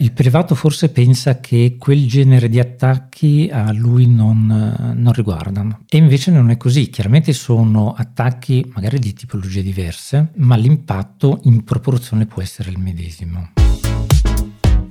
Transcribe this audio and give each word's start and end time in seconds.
Il 0.00 0.12
privato 0.12 0.54
forse 0.54 0.88
pensa 0.88 1.40
che 1.40 1.76
quel 1.78 2.08
genere 2.08 2.48
di 2.48 2.58
attacchi 2.58 3.50
a 3.52 3.70
lui 3.70 4.06
non, 4.06 4.94
non, 4.96 5.12
riguardano 5.12 5.80
e 5.90 5.98
invece 5.98 6.30
non 6.30 6.48
è 6.48 6.56
così. 6.56 6.88
Chiaramente 6.88 7.34
sono 7.34 7.92
attacchi 7.92 8.64
magari 8.74 8.98
di 8.98 9.12
tipologie 9.12 9.62
diverse, 9.62 10.30
ma 10.36 10.56
l'impatto 10.56 11.40
in 11.44 11.64
proporzione 11.64 12.24
può 12.24 12.40
essere 12.40 12.70
il 12.70 12.78
medesimo. 12.78 13.50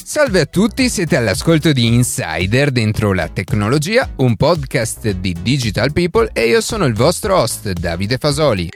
Salve 0.03 0.41
a 0.41 0.45
tutti, 0.45 0.87
siete 0.89 1.15
all'ascolto 1.15 1.71
di 1.71 1.87
Insider 1.87 2.69
dentro 2.69 3.11
la 3.11 3.29
tecnologia, 3.29 4.07
un 4.17 4.35
podcast 4.35 5.09
di 5.09 5.35
Digital 5.41 5.91
People 5.91 6.29
e 6.33 6.47
io 6.47 6.61
sono 6.61 6.85
il 6.85 6.93
vostro 6.93 7.35
host 7.35 7.71
Davide 7.71 8.19
Fasoli. 8.19 8.69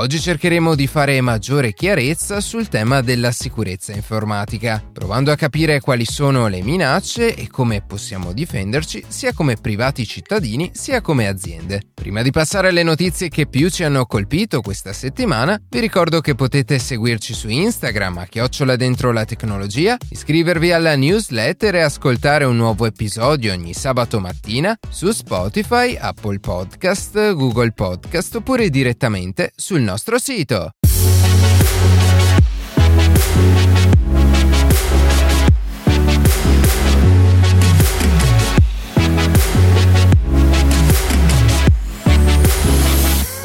Oggi 0.00 0.20
cercheremo 0.20 0.76
di 0.76 0.86
fare 0.86 1.20
maggiore 1.20 1.72
chiarezza 1.72 2.40
sul 2.40 2.68
tema 2.68 3.00
della 3.00 3.32
sicurezza 3.32 3.92
informatica, 3.92 4.80
provando 4.92 5.32
a 5.32 5.34
capire 5.34 5.80
quali 5.80 6.04
sono 6.04 6.46
le 6.46 6.62
minacce 6.62 7.34
e 7.34 7.48
come 7.48 7.82
possiamo 7.82 8.32
difenderci 8.32 9.04
sia 9.08 9.32
come 9.32 9.56
privati 9.56 10.06
cittadini 10.06 10.70
sia 10.72 11.00
come 11.00 11.26
aziende. 11.26 11.82
Prima 11.92 12.22
di 12.22 12.30
passare 12.30 12.68
alle 12.68 12.84
notizie 12.84 13.28
che 13.28 13.48
più 13.48 13.70
ci 13.70 13.82
hanno 13.82 14.06
colpito 14.06 14.60
questa 14.60 14.92
settimana, 14.92 15.60
vi 15.68 15.80
ricordo 15.80 16.20
che 16.20 16.36
potete 16.36 16.78
seguirci 16.78 17.34
su 17.34 17.48
Instagram 17.48 18.18
a 18.18 18.26
chiocciola 18.26 18.76
dentro 18.76 19.10
la 19.10 19.24
tecnologia, 19.24 19.96
iscrivervi 20.10 20.70
alla 20.70 20.94
newsletter 20.94 21.74
e 21.74 21.80
ascoltare 21.80 22.44
un 22.44 22.54
nuovo 22.54 22.86
episodio 22.86 23.52
ogni 23.52 23.74
sabato 23.74 24.20
mattina 24.20 24.78
su 24.88 25.10
Spotify, 25.10 25.96
Apple 25.96 26.38
Podcast, 26.38 27.34
Google 27.34 27.72
Podcast 27.72 28.36
oppure 28.36 28.70
direttamente 28.70 29.50
sul 29.56 29.86
nostro 29.88 30.18
sito. 30.18 30.77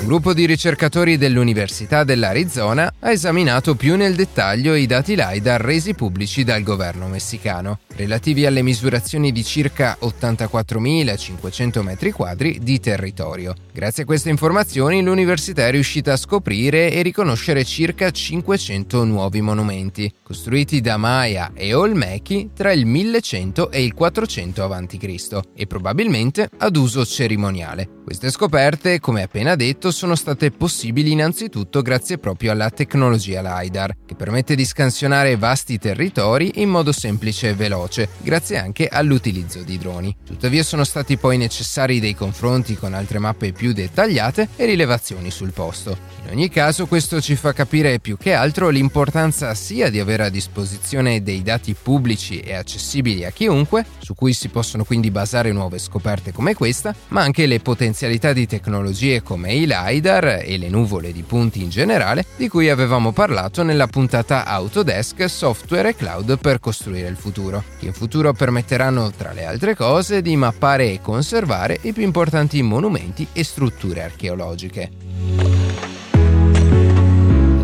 Un 0.04 0.10
gruppo 0.10 0.34
di 0.34 0.46
ricercatori 0.46 1.16
dell'Università 1.16 2.04
dell'Arizona 2.04 2.94
ha 3.00 3.10
esaminato 3.10 3.76
più 3.76 3.96
nel 3.96 4.16
dettaglio 4.16 4.76
i 4.76 4.86
dati 4.86 5.16
LiDAR 5.16 5.62
resi 5.62 5.94
pubblici 5.94 6.44
dal 6.44 6.62
governo 6.62 7.08
messicano 7.08 7.80
relativi 7.96 8.46
alle 8.46 8.64
misurazioni 8.64 9.32
di 9.32 9.46
circa 9.46 9.98
84.500 10.02 11.82
metri 11.82 12.12
quadri 12.12 12.60
di 12.62 12.82
territorio. 12.82 13.56
Grazie 13.72 14.04
a 14.04 14.06
queste 14.06 14.30
informazioni 14.30 15.02
l'università 15.02 15.68
è 15.68 15.72
riuscita 15.72 16.12
a 16.12 16.18
scoprire 16.18 16.92
e 16.92 17.02
riconoscere 17.02 17.64
circa 17.64 18.12
500 18.12 19.06
nuovi 19.06 19.40
monumenti, 19.40 20.14
costruiti 20.22 20.82
da 20.82 20.98
Maya 20.98 21.52
e 21.54 21.74
Olmechi 21.74 22.50
tra 22.54 22.74
il 22.74 22.86
1100 22.86 23.72
e 23.72 23.82
il 23.86 23.94
400 23.94 24.64
a.C. 24.66 25.40
e 25.56 25.66
probabilmente 25.66 26.50
ad 26.58 26.76
uso 26.76 27.06
cerimoniale. 27.06 28.02
Queste 28.04 28.32
scoperte, 28.32 29.00
come 29.00 29.22
appena 29.22 29.56
detto, 29.56 29.92
sono 29.94 30.16
state 30.16 30.52
possibili 30.52 31.12
innanzitutto 31.12 31.82
grazie 31.82 32.18
proprio 32.18 32.52
alla 32.52 32.70
tecnologia 32.70 33.42
LiDAR, 33.42 33.96
che 34.06 34.16
permette 34.16 34.56
di 34.56 34.66
scansionare 34.66 35.38
vasti 35.38 35.78
territori 35.78 36.52
in 36.56 36.70
modo 36.70 36.92
semplice 36.92 37.50
e 37.50 37.54
veloce 37.54 38.10
grazie 38.22 38.58
anche 38.58 38.88
all'utilizzo 38.88 39.62
di 39.62 39.78
droni. 39.78 40.14
Tuttavia 40.26 40.64
sono 40.64 40.84
stati 40.84 41.16
poi 41.16 41.38
necessari 41.38 42.02
dei 42.02 42.16
confronti 42.16 42.76
con 42.76 42.94
altre 42.94 43.20
mappe 43.20 43.54
più 43.54 43.72
dettagliate 43.72 44.50
e 44.58 44.66
rilevazioni 44.66 45.32
sul 45.32 45.54
posto. 45.54 45.96
In 46.24 46.32
ogni 46.32 46.50
caso 46.50 46.88
questo 46.88 47.22
ci 47.22 47.36
fa 47.36 47.54
capire 47.54 48.00
più 48.00 48.18
che 48.18 48.34
altro 48.34 48.70
l'importanza 48.70 49.54
sia 49.54 49.90
di 49.90 50.00
avere 50.00 50.26
a 50.26 50.30
disposizione 50.30 51.22
dei 51.22 51.44
dati 51.44 51.76
pubblici 51.80 52.40
e 52.40 52.56
accessibili 52.56 53.24
a 53.24 53.32
chiunque, 53.32 53.86
su 54.00 54.16
cui 54.16 54.34
si 54.34 54.50
possono 54.50 54.84
quindi 54.84 55.12
basare 55.12 55.52
nuove 55.52 55.78
scoperte 55.78 56.32
come 56.32 56.56
questa, 56.56 56.96
ma 57.10 57.22
anche 57.22 57.46
le 57.46 57.60
potenzialità 57.60 58.34
di 58.34 58.48
tecnologie 58.48 59.22
come 59.22 59.54
i 59.54 59.62
LiDAR 59.62 59.82
e 59.88 60.58
le 60.58 60.70
nuvole 60.70 61.12
di 61.12 61.24
punti 61.24 61.62
in 61.62 61.70
generale, 61.70 62.26
di 62.36 62.48
cui 62.48 62.70
avevamo 62.70 63.12
parlato 63.12 63.64
nella 63.64 63.88
puntata 63.88 64.46
Autodesk 64.46 65.30
Software 65.30 65.90
e 65.90 65.96
Cloud 65.96 66.38
per 66.40 66.60
costruire 66.60 67.08
il 67.08 67.16
futuro 67.16 67.64
che 67.80 67.88
in 67.88 67.94
futuro 67.94 68.34
permetteranno, 68.34 69.12
tra 69.12 69.34
le 69.34 69.46
altre 69.46 69.76
cose, 69.76 70.22
di 70.22 70.36
mappare 70.36 70.92
e 70.92 71.02
conservare 71.02 71.78
i 71.82 71.94
più 71.94 72.04
importanti 72.04 72.62
monumenti 72.62 73.28
e 73.34 73.44
strutture 73.44 74.04
archeologiche. 74.04 75.03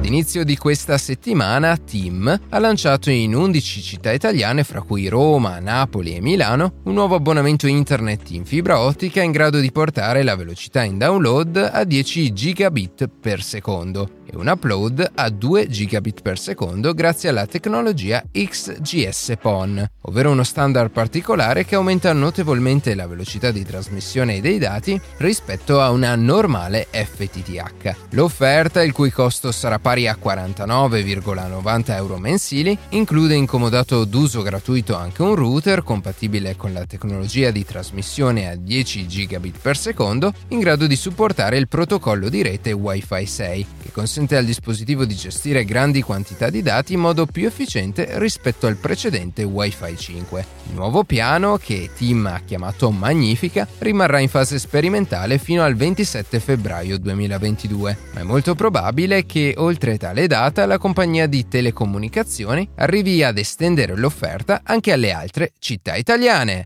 All'inizio 0.09 0.43
di 0.43 0.57
questa 0.57 0.97
settimana 0.97 1.77
Team 1.77 2.39
ha 2.49 2.57
lanciato 2.57 3.11
in 3.11 3.35
11 3.35 3.81
città 3.83 4.11
italiane, 4.11 4.63
fra 4.63 4.81
cui 4.81 5.07
Roma, 5.07 5.59
Napoli 5.59 6.15
e 6.15 6.19
Milano, 6.19 6.79
un 6.85 6.95
nuovo 6.95 7.13
abbonamento 7.13 7.67
internet 7.67 8.31
in 8.31 8.43
fibra 8.43 8.79
ottica 8.79 9.21
in 9.21 9.29
grado 9.29 9.59
di 9.59 9.71
portare 9.71 10.23
la 10.23 10.35
velocità 10.35 10.81
in 10.81 10.97
download 10.97 11.57
a 11.57 11.83
10 11.83 12.33
gigabit 12.33 13.07
per 13.21 13.43
secondo 13.43 14.17
e 14.31 14.35
un 14.35 14.47
upload 14.47 15.11
a 15.15 15.29
2 15.29 15.67
gigabit 15.67 16.21
per 16.21 16.37
secondo 16.37 16.93
grazie 16.93 17.29
alla 17.29 17.47
tecnologia 17.47 18.23
XGS-PON, 18.31 19.89
ovvero 20.01 20.31
uno 20.31 20.43
standard 20.43 20.91
particolare 20.91 21.65
che 21.65 21.75
aumenta 21.75 22.13
notevolmente 22.13 22.93
la 22.93 23.07
velocità 23.07 23.49
di 23.51 23.65
trasmissione 23.65 24.39
dei 24.39 24.59
dati 24.59 24.99
rispetto 25.17 25.81
a 25.81 25.89
una 25.89 26.15
normale 26.15 26.87
FTTH. 26.91 27.95
L'offerta, 28.11 28.83
il 28.83 28.91
cui 28.91 29.11
costo 29.11 29.51
sarà 29.51 29.79
pari 29.79 29.98
a 30.07 30.17
49,90 30.21 31.95
euro 31.95 32.17
mensili, 32.17 32.77
include 32.89 33.35
incomodato 33.35 34.05
d'uso 34.05 34.41
gratuito 34.41 34.95
anche 34.95 35.21
un 35.21 35.35
router 35.35 35.83
compatibile 35.83 36.55
con 36.55 36.73
la 36.73 36.85
tecnologia 36.85 37.51
di 37.51 37.65
trasmissione 37.65 38.49
a 38.49 38.55
10 38.55 39.07
gigabit 39.07 39.57
per 39.61 39.77
secondo 39.77 40.33
in 40.49 40.59
grado 40.59 40.87
di 40.87 40.95
supportare 40.95 41.57
il 41.57 41.67
protocollo 41.67 42.29
di 42.29 42.41
rete 42.41 42.71
Wi-Fi 42.71 43.25
6, 43.25 43.65
che 43.81 43.91
consente 43.91 44.35
al 44.35 44.45
dispositivo 44.45 45.05
di 45.05 45.15
gestire 45.15 45.65
grandi 45.65 46.01
quantità 46.01 46.49
di 46.49 46.61
dati 46.61 46.93
in 46.93 46.99
modo 46.99 47.25
più 47.25 47.47
efficiente 47.47 48.07
rispetto 48.19 48.67
al 48.67 48.75
precedente 48.75 49.43
Wi-Fi 49.43 49.97
5. 49.97 50.45
Il 50.69 50.75
nuovo 50.75 51.03
piano, 51.03 51.57
che 51.57 51.89
Team 51.97 52.25
ha 52.27 52.41
chiamato 52.45 52.91
Magnifica, 52.91 53.67
rimarrà 53.79 54.19
in 54.19 54.29
fase 54.29 54.59
sperimentale 54.59 55.37
fino 55.37 55.63
al 55.63 55.75
27 55.75 56.39
febbraio 56.39 56.97
2022, 56.99 57.97
ma 58.13 58.19
è 58.19 58.23
molto 58.23 58.55
probabile 58.55 59.25
che 59.25 59.53
oltre 59.57 59.88
tale 59.97 60.27
data 60.27 60.65
la 60.65 60.77
compagnia 60.77 61.27
di 61.27 61.47
telecomunicazioni 61.47 62.67
arrivi 62.75 63.23
ad 63.23 63.37
estendere 63.37 63.95
l'offerta 63.95 64.61
anche 64.63 64.91
alle 64.91 65.11
altre 65.11 65.53
città 65.59 65.95
italiane. 65.95 66.65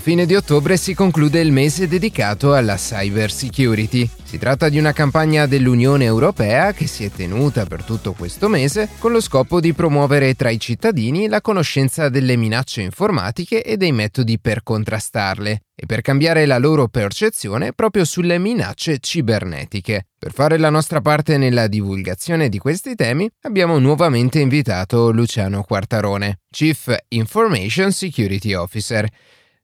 Fine 0.00 0.26
di 0.26 0.34
ottobre 0.34 0.76
si 0.76 0.94
conclude 0.94 1.40
il 1.40 1.52
mese 1.52 1.88
dedicato 1.88 2.54
alla 2.54 2.76
cyber 2.76 3.30
security. 3.30 4.08
Si 4.22 4.38
tratta 4.38 4.68
di 4.68 4.78
una 4.78 4.92
campagna 4.92 5.46
dell'Unione 5.46 6.04
Europea 6.04 6.72
che 6.72 6.86
si 6.86 7.04
è 7.04 7.10
tenuta 7.10 7.64
per 7.66 7.84
tutto 7.84 8.12
questo 8.12 8.48
mese 8.48 8.88
con 8.98 9.12
lo 9.12 9.20
scopo 9.20 9.60
di 9.60 9.72
promuovere 9.72 10.34
tra 10.34 10.50
i 10.50 10.58
cittadini 10.58 11.28
la 11.28 11.40
conoscenza 11.40 12.08
delle 12.08 12.36
minacce 12.36 12.82
informatiche 12.82 13.62
e 13.62 13.76
dei 13.76 13.92
metodi 13.92 14.38
per 14.40 14.62
contrastarle 14.62 15.62
e 15.78 15.86
per 15.86 16.00
cambiare 16.00 16.46
la 16.46 16.58
loro 16.58 16.88
percezione 16.88 17.72
proprio 17.72 18.04
sulle 18.04 18.38
minacce 18.38 18.98
cibernetiche. 18.98 20.06
Per 20.18 20.32
fare 20.32 20.56
la 20.56 20.70
nostra 20.70 21.00
parte 21.02 21.36
nella 21.36 21.66
divulgazione 21.66 22.48
di 22.48 22.58
questi 22.58 22.94
temi 22.94 23.30
abbiamo 23.42 23.78
nuovamente 23.78 24.40
invitato 24.40 25.10
Luciano 25.10 25.62
Quartarone, 25.62 26.40
Chief 26.50 26.96
Information 27.08 27.92
Security 27.92 28.54
Officer. 28.54 29.06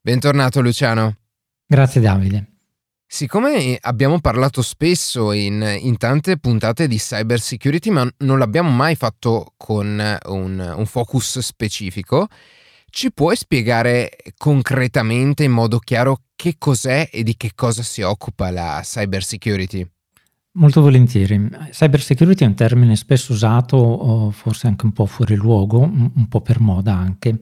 Bentornato 0.04 0.60
Luciano. 0.60 1.14
Grazie 1.64 2.00
Davide. 2.00 2.46
Siccome 3.06 3.78
abbiamo 3.80 4.18
parlato 4.18 4.60
spesso 4.60 5.30
in, 5.30 5.64
in, 5.80 5.96
tante 5.96 6.38
puntate 6.38 6.88
di 6.88 6.96
cyber 6.96 7.38
security, 7.38 7.90
ma 7.90 8.10
non 8.18 8.40
l'abbiamo 8.40 8.70
mai 8.70 8.96
fatto 8.96 9.52
con 9.56 10.18
un, 10.26 10.74
un, 10.76 10.86
focus 10.86 11.38
specifico, 11.38 12.26
ci 12.90 13.12
puoi 13.12 13.36
spiegare 13.36 14.10
concretamente 14.36 15.44
in 15.44 15.52
modo 15.52 15.78
chiaro 15.78 16.22
che 16.34 16.56
cos'è 16.58 17.08
e 17.12 17.22
di 17.22 17.36
che 17.36 17.52
cosa 17.54 17.84
si 17.84 18.02
occupa 18.02 18.50
la 18.50 18.80
cyber 18.82 19.22
security? 19.22 19.88
Molto 20.54 20.80
volentieri. 20.80 21.48
Cyber 21.70 22.02
security 22.02 22.42
è 22.42 22.48
un 22.48 22.54
termine 22.54 22.96
spesso 22.96 23.34
usato, 23.34 24.32
forse 24.32 24.66
anche 24.66 24.84
un 24.84 24.92
po' 24.92 25.06
fuori 25.06 25.36
luogo, 25.36 25.78
un 25.78 26.26
po' 26.28 26.40
per 26.40 26.58
moda 26.58 26.92
anche. 26.92 27.38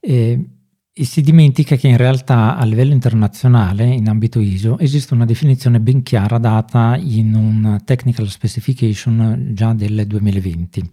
E 0.00 0.46
e 0.94 1.04
si 1.04 1.22
dimentica 1.22 1.76
che 1.76 1.88
in 1.88 1.96
realtà 1.96 2.56
a 2.56 2.64
livello 2.64 2.92
internazionale, 2.92 3.86
in 3.86 4.08
ambito 4.08 4.40
ISO, 4.40 4.78
esiste 4.78 5.14
una 5.14 5.24
definizione 5.24 5.80
ben 5.80 6.02
chiara 6.02 6.36
data 6.36 6.98
in 7.00 7.34
un 7.34 7.80
Technical 7.84 8.28
Specification 8.28 9.50
già 9.52 9.72
del 9.72 10.06
2020, 10.06 10.90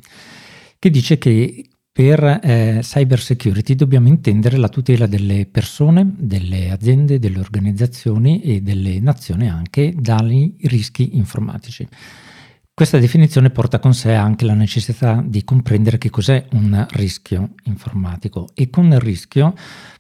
che 0.80 0.90
dice 0.90 1.18
che 1.18 1.70
per 1.92 2.24
eh, 2.24 2.80
cyber 2.82 3.20
security 3.20 3.76
dobbiamo 3.76 4.08
intendere 4.08 4.56
la 4.56 4.70
tutela 4.70 5.06
delle 5.06 5.46
persone, 5.46 6.14
delle 6.18 6.72
aziende, 6.72 7.20
delle 7.20 7.40
organizzazioni 7.40 8.42
e 8.42 8.62
delle 8.62 9.02
nazioni 9.02 9.50
anche 9.50 9.94
dai 9.98 10.56
rischi 10.62 11.18
informatici. 11.18 11.86
Questa 12.80 12.98
definizione 12.98 13.50
porta 13.50 13.78
con 13.78 13.94
sé 13.94 14.14
anche 14.14 14.46
la 14.46 14.54
necessità 14.54 15.22
di 15.22 15.44
comprendere 15.44 15.98
che 15.98 16.10
cos'è 16.10 16.46
un 16.54 16.88
rischio 16.92 17.56
informatico 17.66 18.52
e 18.54 18.70
con 18.70 18.98
rischio 19.00 19.54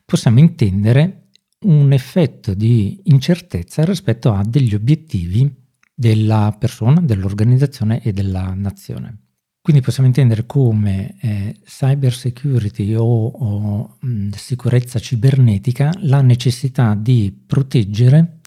possiamo 0.05 0.39
intendere 0.39 1.31
un 1.65 1.91
effetto 1.91 2.53
di 2.53 3.01
incertezza 3.03 3.83
rispetto 3.83 4.31
a 4.31 4.45
degli 4.47 4.75
obiettivi 4.75 5.53
della 5.93 6.55
persona, 6.57 7.01
dell'organizzazione 7.01 8.01
e 8.01 8.13
della 8.13 8.53
nazione. 8.55 9.23
Quindi 9.59 9.81
possiamo 9.81 10.07
intendere 10.07 10.45
come 10.45 11.17
eh, 11.19 11.59
cyber 11.65 12.13
security 12.13 12.93
o, 12.93 13.03
o 13.03 13.97
mh, 13.99 14.29
sicurezza 14.29 14.99
cibernetica 14.99 15.91
la 16.03 16.21
necessità 16.21 16.95
di 16.95 17.37
proteggere 17.45 18.38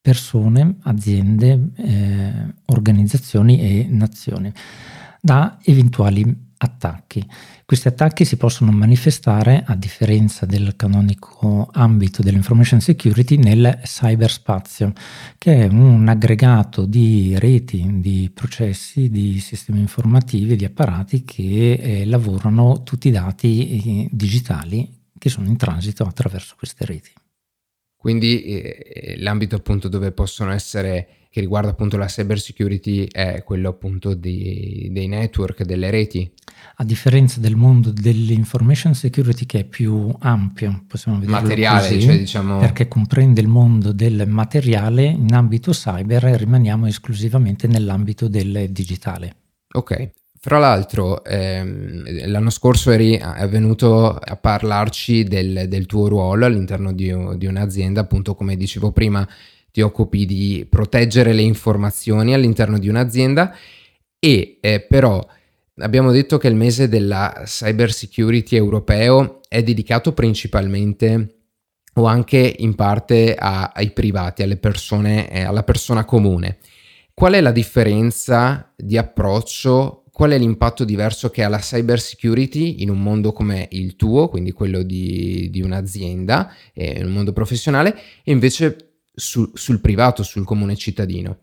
persone, 0.00 0.76
aziende, 0.82 1.70
eh, 1.76 2.32
organizzazioni 2.66 3.60
e 3.60 3.86
nazioni 3.88 4.52
da 5.20 5.58
eventuali 5.62 6.48
attacchi. 6.62 7.26
Questi 7.64 7.88
attacchi 7.88 8.24
si 8.24 8.36
possono 8.36 8.70
manifestare, 8.70 9.62
a 9.64 9.74
differenza 9.74 10.44
del 10.44 10.74
canonico 10.76 11.68
ambito 11.72 12.22
dell'information 12.22 12.80
security, 12.80 13.36
nel 13.36 13.80
cyberspazio, 13.82 14.92
che 15.38 15.64
è 15.64 15.68
un 15.68 16.06
aggregato 16.08 16.84
di 16.84 17.38
reti, 17.38 18.00
di 18.00 18.30
processi, 18.34 19.08
di 19.08 19.38
sistemi 19.38 19.80
informativi, 19.80 20.56
di 20.56 20.64
apparati 20.64 21.24
che 21.24 21.72
eh, 21.74 22.06
lavorano 22.06 22.82
tutti 22.82 23.08
i 23.08 23.12
dati 23.12 24.02
eh, 24.02 24.08
digitali 24.10 24.98
che 25.16 25.28
sono 25.28 25.46
in 25.46 25.56
transito 25.56 26.04
attraverso 26.04 26.54
queste 26.58 26.84
reti. 26.84 27.12
Quindi 28.00 28.44
eh, 28.44 29.16
l'ambito 29.18 29.56
appunto 29.56 29.88
dove 29.88 30.10
possono 30.10 30.52
essere, 30.52 31.06
che 31.28 31.40
riguarda 31.40 31.68
appunto 31.68 31.98
la 31.98 32.06
cyber 32.06 32.40
security, 32.40 33.06
è 33.06 33.42
quello 33.44 33.68
appunto 33.68 34.14
di, 34.14 34.88
dei 34.90 35.06
network, 35.06 35.64
delle 35.64 35.90
reti. 35.90 36.32
A 36.76 36.84
differenza 36.84 37.40
del 37.40 37.56
mondo 37.56 37.92
dell'information 37.92 38.94
security 38.94 39.44
che 39.44 39.58
è 39.58 39.64
più 39.64 40.10
ampio, 40.20 40.84
possiamo 40.88 41.18
vedere 41.18 41.40
materiale, 41.42 41.88
così, 41.88 42.00
cioè 42.00 42.18
diciamo... 42.18 42.58
perché 42.58 42.88
comprende 42.88 43.42
il 43.42 43.48
mondo 43.48 43.92
del 43.92 44.26
materiale, 44.26 45.04
in 45.04 45.34
ambito 45.34 45.72
cyber 45.72 46.22
rimaniamo 46.22 46.86
esclusivamente 46.86 47.66
nell'ambito 47.66 48.28
del 48.28 48.70
digitale. 48.70 49.36
Ok, 49.72 50.10
fra 50.42 50.58
l'altro, 50.58 51.22
ehm, 51.22 52.26
l'anno 52.30 52.48
scorso 52.48 52.90
eri 52.90 53.20
venuto 53.48 54.08
a 54.08 54.36
parlarci 54.36 55.22
del, 55.24 55.66
del 55.68 55.84
tuo 55.84 56.08
ruolo 56.08 56.46
all'interno 56.46 56.94
di, 56.94 57.14
di, 57.36 57.46
un'azienda, 57.46 58.00
appunto 58.00 58.34
come 58.34 58.56
dicevo 58.56 58.90
prima, 58.90 59.28
ti 59.70 59.82
occupi 59.82 60.24
di 60.24 60.66
proteggere 60.68 61.34
le 61.34 61.42
informazioni 61.42 62.32
all'interno 62.32 62.78
di 62.78 62.88
un'azienda 62.88 63.54
e 64.18 64.56
eh, 64.62 64.80
però 64.80 65.24
abbiamo 65.76 66.10
detto 66.10 66.38
che 66.38 66.48
il 66.48 66.56
mese 66.56 66.88
della 66.88 67.42
cyber 67.44 67.92
security 67.92 68.56
europeo 68.56 69.40
è 69.46 69.62
dedicato 69.62 70.14
principalmente 70.14 71.34
o 71.94 72.06
anche 72.06 72.56
in 72.58 72.74
parte 72.76 73.34
a, 73.34 73.72
ai 73.74 73.90
privati, 73.90 74.42
alle 74.42 74.56
persone, 74.56 75.30
eh, 75.30 75.42
alla 75.42 75.64
persona 75.64 76.06
comune. 76.06 76.56
Qual 77.12 77.34
è 77.34 77.40
la 77.42 77.52
differenza 77.52 78.72
di 78.74 78.96
approccio 78.96 79.99
qual 80.20 80.32
è 80.32 80.38
l'impatto 80.38 80.84
diverso 80.84 81.30
che 81.30 81.42
ha 81.42 81.48
la 81.48 81.60
cyber 81.60 81.98
security 81.98 82.82
in 82.82 82.90
un 82.90 83.00
mondo 83.00 83.32
come 83.32 83.68
il 83.70 83.96
tuo, 83.96 84.28
quindi 84.28 84.52
quello 84.52 84.82
di, 84.82 85.48
di 85.50 85.62
un'azienda, 85.62 86.52
eh, 86.74 86.98
in 86.98 87.06
un 87.06 87.12
mondo 87.12 87.32
professionale, 87.32 87.96
e 88.22 88.30
invece 88.30 88.96
su, 89.14 89.50
sul 89.54 89.80
privato, 89.80 90.22
sul 90.22 90.44
comune 90.44 90.76
cittadino? 90.76 91.38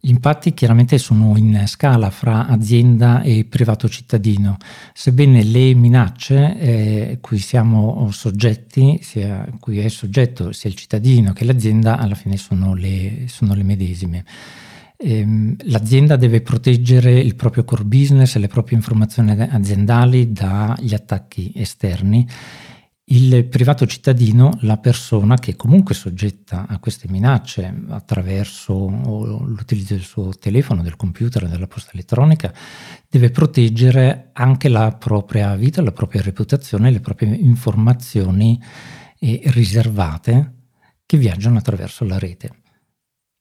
Gli 0.00 0.08
impatti 0.08 0.54
chiaramente 0.54 0.96
sono 0.96 1.36
in 1.36 1.64
scala 1.66 2.08
fra 2.08 2.46
azienda 2.46 3.20
e 3.20 3.44
privato 3.44 3.86
cittadino, 3.86 4.56
sebbene 4.94 5.42
le 5.42 5.74
minacce 5.74 6.58
eh, 6.58 7.18
cui 7.20 7.36
siamo 7.36 8.08
soggetti, 8.12 8.98
sia, 9.02 9.46
cui 9.60 9.80
è 9.80 9.88
soggetto 9.88 10.52
sia 10.52 10.70
il 10.70 10.76
cittadino 10.76 11.34
che 11.34 11.44
l'azienda, 11.44 11.98
alla 11.98 12.14
fine 12.14 12.38
sono 12.38 12.72
le, 12.72 13.24
sono 13.26 13.52
le 13.52 13.62
medesime 13.62 14.24
ehm, 14.96 15.56
l'azienda 15.64 16.16
deve 16.16 16.40
proteggere 16.40 17.18
il 17.18 17.34
proprio 17.34 17.64
core 17.64 17.84
business 17.84 18.36
e 18.36 18.38
le 18.38 18.48
proprie 18.48 18.76
informazioni 18.76 19.30
aziendali 19.30 20.32
dagli 20.32 20.94
attacchi 20.94 21.52
esterni. 21.54 22.26
Il 23.08 23.44
privato 23.46 23.86
cittadino, 23.86 24.58
la 24.62 24.78
persona 24.78 25.36
che 25.36 25.54
comunque 25.54 25.94
è 25.94 25.96
soggetta 25.96 26.66
a 26.66 26.80
queste 26.80 27.06
minacce 27.08 27.72
attraverso 27.90 28.74
l'utilizzo 29.46 29.94
del 29.94 30.02
suo 30.02 30.30
telefono, 30.30 30.82
del 30.82 30.96
computer, 30.96 31.48
della 31.48 31.68
posta 31.68 31.92
elettronica, 31.92 32.52
deve 33.08 33.30
proteggere 33.30 34.30
anche 34.32 34.68
la 34.68 34.90
propria 34.90 35.54
vita, 35.54 35.82
la 35.82 35.92
propria 35.92 36.20
reputazione, 36.20 36.90
le 36.90 36.98
proprie 36.98 37.32
informazioni 37.32 38.60
eh, 39.20 39.40
riservate 39.44 40.54
che 41.06 41.16
viaggiano 41.16 41.58
attraverso 41.58 42.04
la 42.04 42.18
rete. 42.18 42.64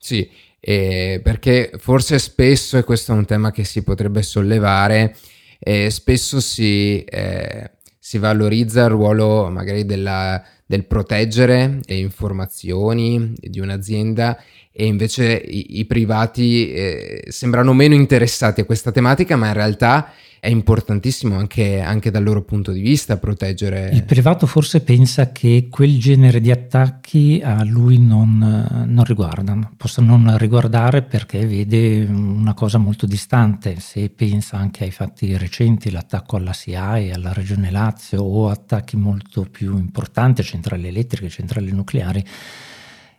Sì, 0.06 0.30
eh, 0.60 1.19
perché 1.24 1.72
forse 1.80 2.19
spesso, 2.19 2.78
e 2.78 2.84
questo 2.84 3.12
è 3.12 3.16
un 3.16 3.25
tema 3.25 3.50
che 3.50 3.63
si 3.63 3.81
potrebbe 3.81 4.22
sollevare, 4.22 5.16
eh, 5.57 5.90
spesso 5.90 6.40
si, 6.40 7.04
eh, 7.04 7.72
si, 7.98 8.19
valorizza 8.19 8.84
il 8.84 8.90
ruolo 8.90 9.50
magari 9.50 9.84
della, 9.84 10.40
del 10.63 10.86
proteggere 10.86 11.80
le 11.84 11.96
informazioni 11.96 13.34
di 13.36 13.60
un'azienda 13.60 14.38
e 14.77 14.88
invece 14.88 15.33
i, 15.33 15.80
i 15.80 15.86
privati 15.86 16.69
eh, 16.69 17.24
sembrano 17.30 17.72
meno 17.72 17.94
interessati 17.94 18.60
a 18.60 18.66
questa 18.66 18.92
tematica, 18.92 19.38
ma 19.38 19.48
in 19.48 19.54
realtà 19.54 20.12
è 20.38 20.50
importantissimo 20.50 21.38
anche, 21.38 21.80
anche, 21.80 22.12
dal 22.12 22.22
loro 22.22 22.44
punto 22.44 22.74
di 22.74 22.81
vista 22.81 23.16
proteggere. 23.16 23.89
Il 23.94 24.04
privato 24.04 24.45
forse 24.45 24.81
pensa 24.81 25.31
che 25.31 25.69
quel 25.72 25.98
genere 25.98 26.42
di 26.42 26.51
attacchi 26.51 27.42
a 27.42 27.63
lui 27.63 27.98
non, 28.00 28.86
non 28.86 29.04
riguardano, 29.06 29.72
possa 29.77 30.01
non 30.01 30.38
riguardare 30.38 31.04
perché 31.04 31.48
vede 31.48 32.04
una 32.04 32.54
cosa 32.54 32.78
molto 32.78 33.06
distante, 33.06 33.80
se 33.80 34.09
pensa 34.09 34.57
anche 34.57 34.83
ai 34.83 34.92
fatti 34.92 35.38
recenti, 35.38 35.90
l'attacco 35.90 36.35
alla 36.35 36.54
SIAE, 36.54 37.14
alla 37.14 37.31
Regione 37.31 37.71
Lazio 37.71 38.21
o 38.21 38.50
attacchi 38.50 38.97
molto 38.97 39.47
più 39.50 39.78
importanti 39.78 40.44
centrali 40.44 40.90
elettriche, 40.90 41.30
centrali 41.30 41.71
nucleari 41.71 42.23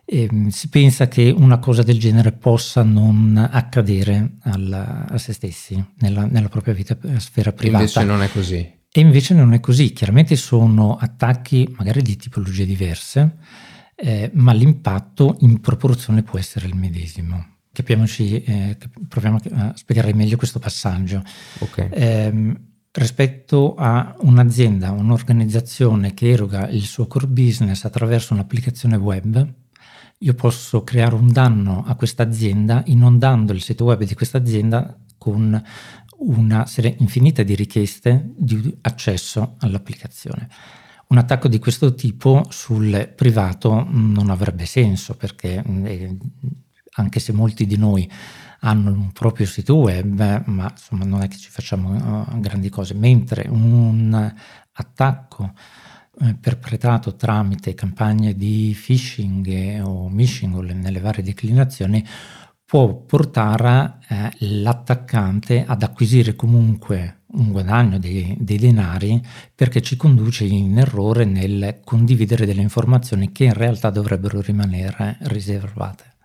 ehm, 0.09 0.47
si 0.47 0.69
pensa 0.69 1.07
che 1.07 1.29
una 1.29 1.59
cosa 1.59 1.83
del 1.83 1.99
genere 1.99 2.31
possa 2.31 2.81
non 2.81 3.35
accadere 3.51 4.37
al, 4.43 5.05
a 5.09 5.17
se 5.17 5.33
stessi 5.33 5.83
nella, 5.99 6.25
nella, 6.25 6.47
propria 6.47 6.73
vita 6.73 6.97
eh, 7.03 7.19
sfera 7.19 7.51
privata. 7.51 7.83
Invece 7.83 8.03
non 8.03 8.21
è 8.23 8.29
così. 8.31 8.75
E 8.89 8.99
invece 9.01 9.33
non 9.33 9.53
è 9.53 9.59
così. 9.59 9.91
Chiaramente 9.91 10.35
sono 10.35 10.95
attacchi 10.95 11.71
magari 11.77 12.01
di 12.01 12.15
tipologie 12.15 12.65
diverse, 12.65 13.37
eh, 13.95 14.31
ma 14.33 14.53
l'impatto 14.53 15.35
in 15.41 15.59
proporzione 15.59 16.23
può 16.23 16.39
essere 16.39 16.67
il 16.67 16.75
medesimo. 16.75 17.55
Capiamoci, 17.71 18.41
eh, 18.41 18.77
proviamo 19.07 19.39
a 19.51 19.73
spiegare 19.75 20.13
meglio 20.13 20.37
questo 20.37 20.57
passaggio. 20.57 21.21
Okay. 21.59 21.89
Eh, 21.91 22.55
rispetto 22.93 23.75
a 23.75 24.15
un'azienda, 24.21 24.91
un'organizzazione 24.91 26.13
che 26.13 26.31
eroga 26.31 26.67
il 26.69 26.83
suo 26.83 27.05
core 27.05 27.27
business 27.27 27.83
attraverso 27.85 28.33
un'applicazione 28.33 28.95
web, 28.95 29.47
io 30.19 30.33
posso 30.33 30.83
creare 30.83 31.15
un 31.15 31.31
danno 31.31 31.83
a 31.85 31.95
questa 31.95 32.23
azienda 32.23 32.81
inondando 32.87 33.53
il 33.53 33.61
sito 33.61 33.85
web 33.85 34.03
di 34.03 34.15
questa 34.15 34.37
azienda 34.39 34.97
con 35.17 35.61
una 36.19 36.65
serie 36.65 36.95
infinita 36.99 37.43
di 37.43 37.53
richieste 37.53 38.31
di 38.35 38.75
accesso 38.81 39.55
all'applicazione. 39.59 40.49
Un 41.07 41.17
attacco 41.17 41.47
di 41.47 41.59
questo 41.59 41.93
tipo 41.93 42.45
sul 42.49 43.13
privato 43.15 43.85
non 43.89 44.29
avrebbe 44.29 44.65
senso 44.65 45.15
perché 45.15 45.63
eh, 45.63 46.17
anche 46.95 47.19
se 47.19 47.31
molti 47.31 47.65
di 47.65 47.77
noi 47.77 48.09
hanno 48.61 48.91
un 48.91 49.11
proprio 49.11 49.45
sito 49.45 49.75
web, 49.75 50.43
ma 50.45 50.69
insomma 50.69 51.05
non 51.05 51.21
è 51.21 51.27
che 51.27 51.37
ci 51.37 51.49
facciamo 51.49 52.25
uh, 52.25 52.39
grandi 52.39 52.69
cose, 52.69 52.95
mentre 52.95 53.47
un 53.47 54.33
attacco 54.73 55.53
perpetrato 56.39 57.15
tramite 57.15 57.73
campagne 57.73 58.35
di 58.35 58.75
phishing 58.79 59.81
o 59.83 60.09
mishing 60.09 60.71
nelle 60.71 60.99
varie 60.99 61.23
declinazioni 61.23 62.03
può 62.65 62.93
portare 62.95 63.99
eh, 64.09 64.31
l'attaccante 64.39 65.63
ad 65.65 65.83
acquisire 65.83 66.35
comunque 66.35 67.21
un 67.27 67.51
guadagno 67.51 67.97
dei, 67.97 68.35
dei, 68.39 68.57
denari 68.57 69.23
perché 69.55 69.81
ci 69.81 69.95
conduce 69.95 70.43
in 70.43 70.77
errore 70.77 71.23
nel 71.23 71.79
condividere 71.83 72.45
delle 72.45 72.61
informazioni 72.61 73.31
che 73.31 73.45
in 73.45 73.53
realtà 73.53 73.89
dovrebbero 73.89 74.41
rimanere 74.41 75.17
riservate. 75.21 76.16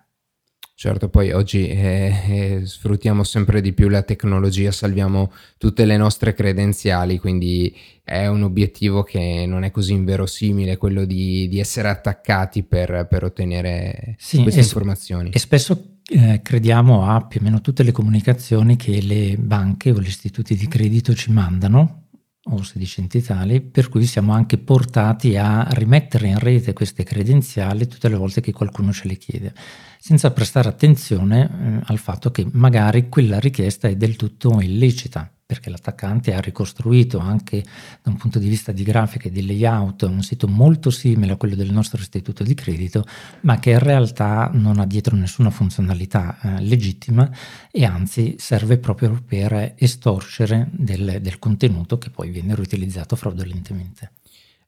Certo, 0.83 1.09
poi 1.09 1.31
oggi 1.31 1.69
eh, 1.69 2.13
eh, 2.27 2.67
sfruttiamo 2.67 3.23
sempre 3.23 3.61
di 3.61 3.73
più 3.73 3.89
la 3.89 4.03
tecnologia, 4.03 4.73
salviamo 4.73 5.31
tutte 5.57 5.85
le 5.85 5.97
nostre 5.97 6.35
credenziali, 6.35 7.21
quindi 7.21 7.73
è 8.03 8.27
un 8.27 8.43
obiettivo 8.43 9.05
che 9.05 9.45
non 9.47 9.63
è 9.63 9.71
così 9.71 9.93
inverosimile 9.93 10.79
quello 10.79 11.05
di, 11.05 11.47
di 11.47 11.61
essere 11.61 11.87
attaccati 11.87 12.65
per, 12.65 13.07
per 13.09 13.23
ottenere 13.23 14.17
sì, 14.19 14.43
queste 14.43 14.59
e 14.59 14.65
informazioni. 14.65 15.31
E 15.31 15.39
spesso 15.39 15.99
eh, 16.11 16.41
crediamo 16.43 17.09
a 17.09 17.27
più 17.27 17.39
o 17.41 17.45
meno 17.45 17.61
tutte 17.61 17.85
le 17.85 17.93
comunicazioni 17.93 18.75
che 18.75 19.01
le 19.01 19.37
banche 19.39 19.93
o 19.93 20.01
gli 20.01 20.09
istituti 20.09 20.57
di 20.57 20.67
credito 20.67 21.15
ci 21.15 21.31
mandano 21.31 22.02
o 22.45 22.63
sedicenti 22.63 23.23
tali, 23.23 23.61
per 23.61 23.89
cui 23.89 24.05
siamo 24.05 24.33
anche 24.33 24.59
portati 24.59 25.37
a 25.37 25.67
rimettere 25.71 26.29
in 26.29 26.39
rete 26.39 26.73
queste 26.73 27.05
credenziali 27.05 27.87
tutte 27.87 28.09
le 28.09 28.17
volte 28.17 28.41
che 28.41 28.53
qualcuno 28.53 28.93
ce 28.93 29.07
le 29.07 29.17
chiede 29.17 29.55
senza 30.03 30.33
prestare 30.33 30.69
attenzione 30.69 31.45
eh, 31.45 31.81
al 31.85 31.99
fatto 31.99 32.33
che 32.33 32.45
magari 32.51 33.09
quella 33.09 33.39
richiesta 33.39 33.87
è 33.87 33.95
del 33.95 34.17
tutto 34.17 34.61
illecita, 34.61 35.33
perché 35.45 35.71
l'attaccante 35.71 36.33
ha 36.33 36.41
ricostruito 36.41 37.19
anche 37.19 37.63
da 38.03 38.11
un 38.11 38.17
punto 38.17 38.39
di 38.39 38.49
vista 38.49 38.73
di 38.73 38.83
grafica 38.83 39.29
e 39.29 39.31
di 39.31 39.47
layout 39.47 40.03
un 40.03 40.23
sito 40.23 40.49
molto 40.49 40.91
simile 40.91 41.33
a 41.33 41.37
quello 41.37 41.55
del 41.55 41.71
nostro 41.71 42.01
istituto 42.01 42.43
di 42.43 42.55
credito, 42.55 43.05
ma 43.43 43.59
che 43.59 43.71
in 43.71 43.79
realtà 43.79 44.51
non 44.53 44.79
ha 44.79 44.87
dietro 44.87 45.17
nessuna 45.17 45.51
funzionalità 45.51 46.39
eh, 46.41 46.61
legittima 46.63 47.31
e 47.71 47.85
anzi 47.85 48.37
serve 48.39 48.79
proprio 48.79 49.23
per 49.27 49.75
estorcere 49.77 50.69
del, 50.73 51.19
del 51.21 51.39
contenuto 51.39 51.99
che 51.99 52.11
poi 52.11 52.31
viene 52.31 52.55
riutilizzato 52.55 53.17
fraudolentemente. 53.17 54.13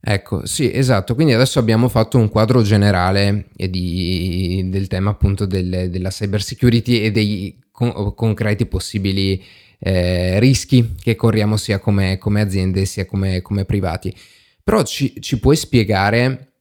Ecco, 0.07 0.45
sì, 0.45 0.71
esatto. 0.71 1.15
Quindi 1.15 1.33
adesso 1.33 1.59
abbiamo 1.59 1.89
fatto 1.89 2.19
un 2.19 2.29
quadro 2.29 2.61
generale 2.61 3.47
di, 3.55 4.69
del 4.71 4.87
tema 4.87 5.11
appunto 5.11 5.47
del, 5.47 5.89
della 5.89 6.11
cyber 6.11 6.43
security 6.43 6.99
e 7.01 7.11
dei 7.11 7.59
con, 7.71 8.15
concreti 8.15 8.67
possibili 8.67 9.43
eh, 9.87 10.39
rischi 10.41 10.95
che 10.99 11.15
corriamo 11.15 11.59
sia 11.59 11.79
come, 11.79 12.17
come 12.17 12.41
aziende 12.41 12.87
sia 12.87 13.05
come, 13.05 13.43
come, 13.43 13.67
privati. 13.67 14.17
Però 14.63 14.83
ci, 14.83 15.21
ci 15.21 15.39
puoi 15.39 15.57
spiegare 15.57 16.53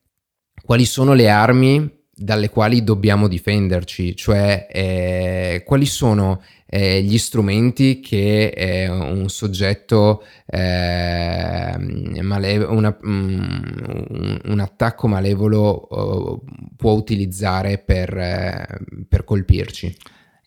quali 0.61 0.83
sono 0.83 1.13
le 1.13 1.29
armi 1.29 1.89
dalle 2.13 2.49
quali 2.49 2.83
dobbiamo 2.83 3.29
difenderci, 3.29 4.13
cioè 4.17 4.67
eh, 4.69 5.63
quali 5.65 5.85
sono 5.85 6.41
eh, 6.65 7.01
gli 7.01 7.17
strumenti 7.17 8.01
che 8.01 8.47
eh, 8.47 8.89
un 8.89 9.29
soggetto, 9.29 10.23
eh, 10.45 11.77
male- 12.21 12.57
una, 12.57 12.97
um, 13.03 14.39
un 14.43 14.59
attacco 14.59 15.07
malevolo 15.07 15.87
uh, 15.89 16.43
può 16.75 16.91
utilizzare 16.91 17.77
per, 17.77 18.17
eh, 18.17 18.67
per 19.07 19.23
colpirci. 19.23 19.95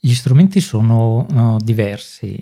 Gli 0.06 0.14
strumenti 0.14 0.60
sono 0.60 1.26
uh, 1.28 1.56
diversi, 1.56 2.38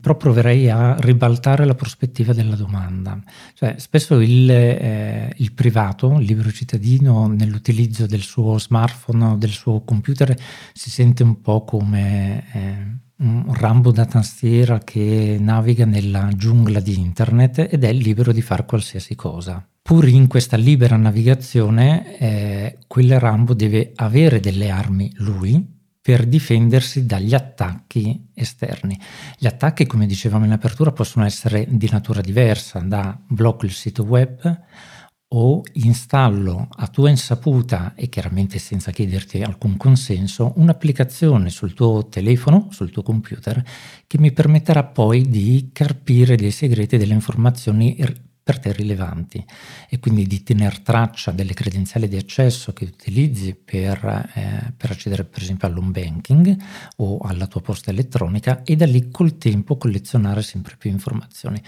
però 0.00 0.16
proverei 0.16 0.70
a 0.70 0.94
ribaltare 0.96 1.64
la 1.64 1.74
prospettiva 1.74 2.32
della 2.32 2.54
domanda. 2.54 3.20
Cioè, 3.54 3.74
spesso 3.78 4.20
il, 4.20 4.48
eh, 4.48 5.32
il, 5.38 5.50
privato, 5.52 6.16
il 6.20 6.24
libero 6.24 6.52
cittadino, 6.52 7.26
nell'utilizzo 7.26 8.06
del 8.06 8.20
suo 8.20 8.56
smartphone 8.60 9.36
del 9.36 9.50
suo 9.50 9.80
computer 9.80 10.32
si 10.74 10.88
sente 10.88 11.24
un 11.24 11.40
po' 11.40 11.64
come 11.64 12.44
eh, 12.52 12.98
un 13.16 13.52
rambo 13.54 13.90
da 13.90 14.04
tastiera 14.04 14.78
che 14.78 15.38
naviga 15.40 15.86
nella 15.86 16.30
giungla 16.36 16.78
di 16.78 16.96
internet 17.00 17.66
ed 17.68 17.82
è 17.82 17.92
libero 17.92 18.30
di 18.30 18.42
fare 18.42 18.64
qualsiasi 18.64 19.16
cosa. 19.16 19.66
Pur 19.82 20.06
in 20.06 20.28
questa 20.28 20.56
libera 20.56 20.94
navigazione, 20.94 22.16
eh, 22.16 22.78
quel 22.86 23.18
Rambo 23.18 23.54
deve 23.54 23.90
avere 23.96 24.38
delle 24.38 24.70
armi 24.70 25.10
lui 25.16 25.74
per 26.06 26.24
difendersi 26.24 27.04
dagli 27.04 27.34
attacchi 27.34 28.28
esterni. 28.32 28.96
Gli 29.36 29.48
attacchi, 29.48 29.86
come 29.86 30.06
dicevamo 30.06 30.44
in 30.44 30.52
apertura, 30.52 30.92
possono 30.92 31.24
essere 31.24 31.66
di 31.68 31.88
natura 31.90 32.20
diversa, 32.20 32.78
da 32.78 33.18
blocco 33.26 33.64
il 33.64 33.72
sito 33.72 34.04
web 34.04 34.60
o 35.30 35.62
installo 35.72 36.68
a 36.70 36.86
tua 36.86 37.10
insaputa 37.10 37.94
e 37.96 38.08
chiaramente 38.08 38.60
senza 38.60 38.92
chiederti 38.92 39.42
alcun 39.42 39.76
consenso 39.76 40.52
un'applicazione 40.54 41.50
sul 41.50 41.74
tuo 41.74 42.06
telefono, 42.06 42.68
sul 42.70 42.92
tuo 42.92 43.02
computer, 43.02 43.60
che 44.06 44.18
mi 44.20 44.30
permetterà 44.30 44.84
poi 44.84 45.28
di 45.28 45.70
carpire 45.72 46.36
dei 46.36 46.52
segreti, 46.52 46.98
delle 46.98 47.14
informazioni 47.14 47.96
per 48.46 48.60
te 48.60 48.70
rilevanti 48.70 49.44
e 49.88 49.98
quindi 49.98 50.24
di 50.24 50.44
tenere 50.44 50.80
traccia 50.80 51.32
delle 51.32 51.52
credenziali 51.52 52.06
di 52.06 52.16
accesso 52.16 52.72
che 52.72 52.84
utilizzi 52.84 53.56
per, 53.56 54.30
eh, 54.34 54.72
per, 54.76 54.92
accedere 54.92 55.24
per 55.24 55.42
esempio 55.42 55.66
all'home 55.66 55.90
banking 55.90 56.56
o 56.98 57.18
alla 57.18 57.48
tua 57.48 57.60
posta 57.60 57.90
elettronica 57.90 58.62
e 58.62 58.76
da 58.76 58.86
lì 58.86 59.10
col 59.10 59.36
tempo 59.36 59.76
collezionare 59.76 60.42
sempre 60.42 60.76
più 60.76 60.90
informazioni. 60.90 61.60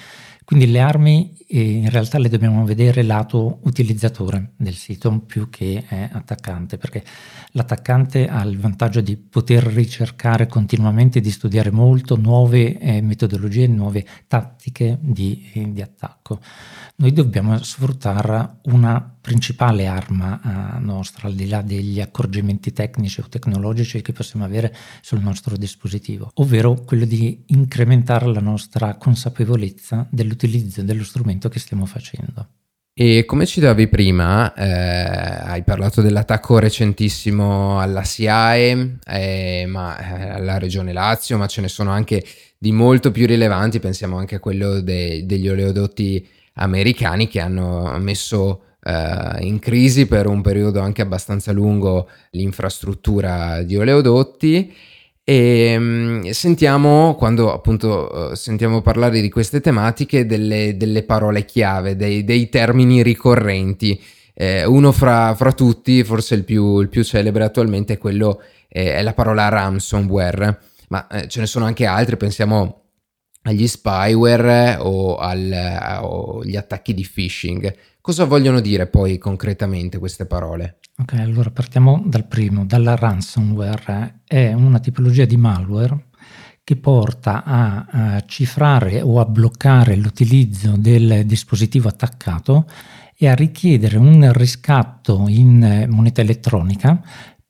Quindi 0.48 0.70
le 0.70 0.80
armi 0.80 1.36
eh, 1.46 1.60
in 1.60 1.90
realtà 1.90 2.16
le 2.16 2.30
dobbiamo 2.30 2.64
vedere 2.64 3.02
lato 3.02 3.58
utilizzatore 3.64 4.52
del 4.56 4.72
sito 4.72 5.18
più 5.18 5.50
che 5.50 5.84
eh, 5.86 6.08
attaccante, 6.10 6.78
perché 6.78 7.04
l'attaccante 7.50 8.26
ha 8.26 8.42
il 8.44 8.58
vantaggio 8.58 9.02
di 9.02 9.18
poter 9.18 9.62
ricercare 9.62 10.46
continuamente, 10.46 11.20
di 11.20 11.30
studiare 11.30 11.70
molto 11.70 12.16
nuove 12.16 12.78
eh, 12.78 13.02
metodologie, 13.02 13.66
nuove 13.66 14.06
tattiche 14.26 14.96
di, 15.02 15.50
eh, 15.52 15.70
di 15.70 15.82
attacco. 15.82 16.40
Noi 16.96 17.12
dobbiamo 17.12 17.62
sfruttare 17.62 18.60
una 18.62 19.17
principale 19.28 19.86
arma 19.86 20.40
eh, 20.40 20.80
nostra, 20.80 21.28
al 21.28 21.34
di 21.34 21.48
là 21.48 21.60
degli 21.60 22.00
accorgimenti 22.00 22.72
tecnici 22.72 23.20
o 23.20 23.28
tecnologici 23.28 24.00
che 24.00 24.12
possiamo 24.12 24.46
avere 24.46 24.74
sul 25.02 25.20
nostro 25.20 25.54
dispositivo, 25.58 26.30
ovvero 26.36 26.80
quello 26.86 27.04
di 27.04 27.44
incrementare 27.48 28.26
la 28.32 28.40
nostra 28.40 28.94
consapevolezza 28.94 30.06
dell'utilizzo 30.10 30.82
dello 30.82 31.04
strumento 31.04 31.50
che 31.50 31.58
stiamo 31.58 31.84
facendo. 31.84 32.48
E 32.94 33.26
come 33.26 33.44
ci 33.44 33.60
davi 33.60 33.86
prima, 33.88 34.54
eh, 34.54 34.66
hai 34.66 35.62
parlato 35.62 36.00
dell'attacco 36.00 36.58
recentissimo 36.58 37.78
alla 37.78 38.04
SIAE, 38.04 38.96
eh, 39.04 39.66
ma, 39.68 39.98
eh, 39.98 40.28
alla 40.30 40.56
Regione 40.56 40.94
Lazio, 40.94 41.36
ma 41.36 41.46
ce 41.46 41.60
ne 41.60 41.68
sono 41.68 41.90
anche 41.90 42.24
di 42.56 42.72
molto 42.72 43.10
più 43.10 43.26
rilevanti, 43.26 43.78
pensiamo 43.78 44.16
anche 44.16 44.36
a 44.36 44.40
quello 44.40 44.80
de- 44.80 45.26
degli 45.26 45.48
oleodotti 45.50 46.26
americani 46.54 47.28
che 47.28 47.40
hanno 47.40 47.94
messo 47.98 48.62
eh, 48.88 49.44
in 49.44 49.58
crisi 49.58 50.06
per 50.06 50.26
un 50.26 50.40
periodo 50.40 50.80
anche 50.80 51.02
abbastanza 51.02 51.52
lungo 51.52 52.08
l'infrastruttura 52.30 53.62
di 53.62 53.76
oleodotti 53.76 54.74
e 55.22 55.76
um, 55.76 56.30
sentiamo 56.30 57.14
quando 57.14 57.52
appunto 57.52 58.30
uh, 58.30 58.34
sentiamo 58.34 58.80
parlare 58.80 59.20
di 59.20 59.28
queste 59.28 59.60
tematiche 59.60 60.24
delle, 60.24 60.78
delle 60.78 61.02
parole 61.02 61.44
chiave, 61.44 61.96
dei, 61.96 62.24
dei 62.24 62.48
termini 62.48 63.02
ricorrenti. 63.02 64.00
Eh, 64.32 64.64
uno 64.64 64.90
fra, 64.90 65.34
fra, 65.34 65.52
tutti, 65.52 66.02
forse 66.02 66.34
il 66.34 66.44
più, 66.44 66.80
il 66.80 66.88
più, 66.88 67.04
celebre 67.04 67.44
attualmente, 67.44 67.94
è 67.94 67.98
quello 67.98 68.40
eh, 68.68 68.94
è 68.94 69.02
la 69.02 69.12
parola 69.12 69.48
ransomware, 69.48 70.60
ma 70.88 71.06
eh, 71.08 71.28
ce 71.28 71.40
ne 71.40 71.46
sono 71.46 71.66
anche 71.66 71.84
altri, 71.84 72.16
pensiamo 72.16 72.87
agli 73.42 73.66
spyware 73.66 74.76
o, 74.78 75.16
agli 75.16 76.56
attacchi 76.56 76.94
di 76.94 77.08
phishing. 77.10 77.74
Cosa 78.00 78.24
vogliono 78.24 78.60
dire 78.60 78.86
poi 78.86 79.18
concretamente 79.18 79.98
queste 79.98 80.26
parole? 80.26 80.78
Ok, 80.98 81.12
allora 81.14 81.50
partiamo 81.50 82.02
dal 82.04 82.26
primo, 82.26 82.64
dalla 82.64 82.96
ransomware. 82.96 84.22
È 84.24 84.52
una 84.52 84.80
tipologia 84.80 85.24
di 85.24 85.36
malware 85.36 86.06
che 86.64 86.76
porta 86.76 87.44
a, 87.44 87.86
a 87.90 88.20
cifrare 88.26 89.00
o 89.00 89.20
a 89.20 89.24
bloccare 89.24 89.96
l'utilizzo 89.96 90.76
del 90.76 91.24
dispositivo 91.24 91.88
attaccato 91.88 92.66
e 93.16 93.28
a 93.28 93.34
richiedere 93.34 93.96
un 93.96 94.30
riscatto 94.32 95.24
in 95.28 95.86
moneta 95.88 96.20
elettronica 96.20 97.02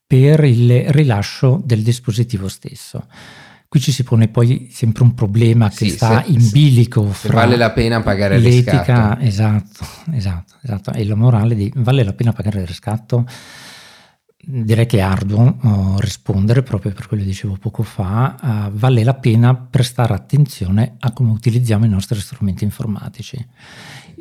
per 0.07 0.45
il 0.45 0.91
rilascio 0.93 1.61
del 1.65 1.83
dispositivo 1.83 2.49
stesso. 2.49 3.07
Qui 3.69 3.81
ci 3.81 3.93
si 3.93 4.03
pone 4.03 4.29
poi 4.29 4.69
sempre 4.73 5.03
un 5.03 5.13
problema 5.13 5.69
che 5.69 5.75
sì, 5.75 5.91
sta 5.91 6.23
se, 6.25 6.31
in 6.31 6.49
bilico 6.51 7.05
fra 7.13 7.35
vale 7.35 7.57
la 7.57 7.71
pena 7.71 8.01
pagare 8.01 8.39
l'etica, 8.39 8.71
il 8.73 8.79
riscatto. 8.79 9.23
Esatto, 9.23 9.87
esatto, 10.15 10.55
esatto, 10.63 10.93
e 10.93 11.05
la 11.05 11.15
morale 11.15 11.55
di 11.55 11.71
vale 11.77 12.03
la 12.03 12.15
pena 12.15 12.33
pagare 12.33 12.61
il 12.61 12.67
riscatto. 12.67 13.27
Direi 14.51 14.87
che 14.87 14.97
è 14.97 15.01
arduo 15.01 15.59
uh, 15.61 15.99
rispondere 15.99 16.63
proprio 16.63 16.93
per 16.93 17.07
quello 17.07 17.23
che 17.23 17.29
dicevo 17.29 17.59
poco 17.61 17.83
fa, 17.83 18.71
uh, 18.71 18.73
vale 18.75 19.05
la 19.05 19.13
pena 19.13 19.55
prestare 19.55 20.15
attenzione 20.15 20.97
a 21.01 21.13
come 21.13 21.33
utilizziamo 21.33 21.85
i 21.85 21.89
nostri 21.91 22.19
strumenti 22.19 22.65
informatici. 22.65 23.37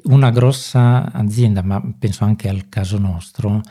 Una 0.03 0.29
grossa 0.29 1.13
azienda, 1.13 1.63
ma 1.63 1.81
penso 1.97 2.25
anche 2.25 2.49
al 2.49 2.67
caso 2.67 2.97
nostro, 2.97 3.61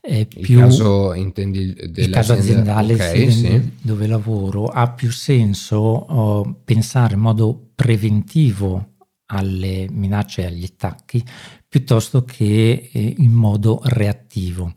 è 0.00 0.26
più, 0.26 0.56
il 0.56 0.64
caso, 0.64 1.14
intendi, 1.14 1.76
il 1.94 2.10
caso 2.10 2.32
aziendale 2.32 2.94
okay, 2.94 3.30
sì. 3.30 3.72
dove 3.80 4.08
lavoro 4.08 4.64
ha 4.64 4.90
più 4.90 5.12
senso 5.12 5.76
oh, 5.76 6.60
pensare 6.64 7.14
in 7.14 7.20
modo 7.20 7.70
preventivo 7.76 8.94
alle 9.26 9.86
minacce 9.88 10.42
e 10.42 10.46
agli 10.46 10.64
attacchi 10.64 11.24
piuttosto 11.68 12.24
che 12.24 12.90
eh, 12.92 13.14
in 13.18 13.30
modo 13.30 13.80
reattivo 13.84 14.72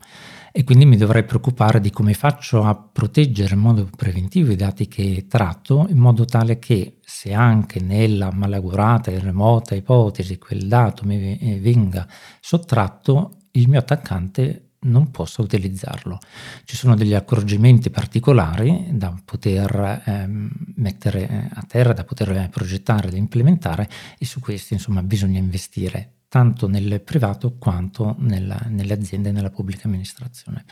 e 0.56 0.62
quindi 0.62 0.86
mi 0.86 0.96
dovrei 0.96 1.24
preoccupare 1.24 1.80
di 1.80 1.90
come 1.90 2.14
faccio 2.14 2.62
a 2.62 2.76
proteggere 2.76 3.54
in 3.54 3.60
modo 3.60 3.90
preventivo 3.96 4.52
i 4.52 4.56
dati 4.56 4.86
che 4.86 5.26
tratto 5.28 5.86
in 5.88 5.98
modo 5.98 6.24
tale 6.24 6.60
che 6.60 6.98
se 7.00 7.32
anche 7.32 7.80
nella 7.80 8.30
malaugurata 8.30 9.10
e 9.10 9.18
remota 9.18 9.74
ipotesi 9.74 10.38
quel 10.38 10.68
dato 10.68 11.04
mi 11.04 11.36
eh, 11.36 11.58
venga 11.58 12.06
sottratto 12.38 13.38
il 13.50 13.68
mio 13.68 13.80
attaccante 13.80 14.74
non 14.82 15.10
possa 15.10 15.42
utilizzarlo. 15.42 16.18
Ci 16.64 16.76
sono 16.76 16.94
degli 16.94 17.14
accorgimenti 17.14 17.90
particolari 17.90 18.90
da 18.92 19.12
poter 19.24 20.02
ehm, 20.04 20.50
mettere 20.76 21.50
a 21.52 21.64
terra, 21.66 21.92
da 21.92 22.04
poter 22.04 22.48
progettare, 22.48 23.10
da 23.10 23.16
implementare 23.16 23.88
e 24.16 24.24
su 24.24 24.38
questi 24.38 24.74
insomma 24.74 25.02
bisogna 25.02 25.40
investire 25.40 26.12
tanto 26.34 26.66
nel 26.66 27.00
privato 27.00 27.54
quanto 27.58 28.16
nella, 28.18 28.60
nelle 28.66 28.94
aziende 28.94 29.28
e 29.28 29.32
nella 29.32 29.50
pubblica 29.50 29.86
amministrazione. 29.86 30.64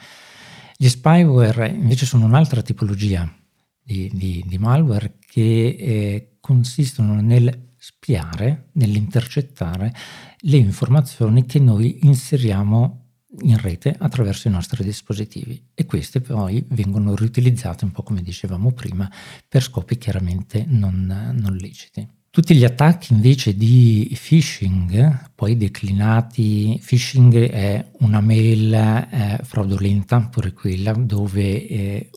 Gli 0.77 0.89
spyware 0.89 1.69
invece 1.69 2.05
sono 2.05 2.25
un'altra 2.25 2.63
tipologia 2.63 3.33
di, 3.81 4.11
di, 4.13 4.43
di 4.45 4.59
malware 4.59 5.19
che 5.25 5.77
eh, 5.79 6.37
consistono 6.41 7.21
nel 7.21 7.75
spiare, 7.77 8.71
nell'intercettare 8.73 9.95
le 10.39 10.57
informazioni 10.57 11.47
che 11.47 11.61
noi 11.61 12.07
inseriamo 12.07 13.11
in 13.43 13.57
rete 13.57 13.95
attraverso 13.97 14.49
i 14.49 14.51
nostri 14.51 14.83
dispositivi 14.83 15.65
e 15.75 15.87
queste 15.87 16.21
poi 16.21 16.67
vengono 16.71 17.15
riutilizzate 17.15 17.85
un 17.85 17.93
po' 17.93 18.03
come 18.03 18.21
dicevamo 18.21 18.73
prima 18.73 19.09
per 19.49 19.63
scopi 19.63 19.97
chiaramente 19.97 20.65
non, 20.67 21.31
non 21.41 21.55
leciti. 21.55 22.21
Tutti 22.35 22.55
gli 22.55 22.65
attacchi 22.65 23.13
invece 23.13 23.55
di 23.55 24.11
phishing, 24.19 25.33
poi 25.35 25.55
declinati, 25.59 26.81
phishing 26.83 27.51
è 27.51 27.91
una 27.99 28.23
mail 28.23 28.73
eh, 28.73 29.41
fraudolenta, 29.43 30.19
pure 30.31 30.55
quella, 30.55 30.93
dove 30.93 31.69
eh, 31.69 32.11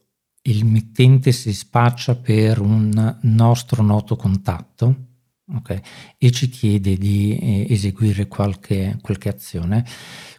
il 0.44 0.64
mittente 0.64 1.34
si 1.34 1.54
spaccia 1.54 2.16
per 2.16 2.62
un 2.62 3.18
nostro 3.24 3.84
noto 3.84 4.16
contatto 4.16 5.15
okay, 5.54 5.82
e 6.18 6.32
ci 6.32 6.50
chiede 6.50 6.98
di 6.98 7.38
eh, 7.38 7.68
eseguire 7.70 8.28
qualche, 8.28 8.98
qualche 9.02 9.30
azione. 9.30 9.86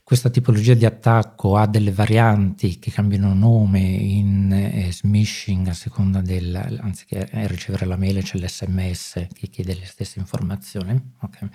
Questa 0.03 0.31
tipologia 0.31 0.75
di 0.75 0.85
attacco 0.85 1.57
ha 1.57 1.67
delle 1.67 1.91
varianti 1.91 2.79
che 2.79 2.93
cambiano 2.93 3.35
nome 3.35 3.81
in 3.81 4.53
eh, 4.53 4.93
smishing 4.93 5.67
a 5.67 5.73
seconda 5.73 6.21
del, 6.21 6.55
anziché 6.81 7.29
ricevere 7.47 7.87
la 7.87 7.97
mail 7.97 8.23
c'è 8.23 8.39
l'sms 8.39 9.27
che 9.33 9.49
chiede 9.49 9.75
le 9.75 9.85
stesse 9.85 10.21
informazioni. 10.21 11.13
Okay. 11.21 11.49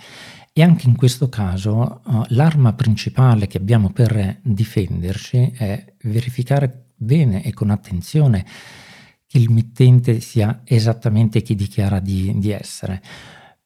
E 0.52 0.62
anche 0.64 0.88
in 0.88 0.98
questo 0.98 1.30
caso 1.30 2.02
uh, 2.04 2.24
l'arma 2.30 2.74
principale 2.74 3.48
che 3.48 3.58
abbiamo 3.58 3.92
per 3.92 4.40
difenderci 4.44 5.54
è 5.56 5.94
verificare 6.02 6.88
bene 6.98 7.44
e 7.44 7.54
con 7.54 7.70
attenzione 7.70 8.46
che 9.28 9.38
il 9.38 9.50
mittente 9.50 10.20
sia 10.20 10.60
esattamente 10.66 11.42
chi 11.42 11.56
dichiara 11.56 12.02
di, 12.02 12.34
di 12.36 12.52
essere. 12.52 13.02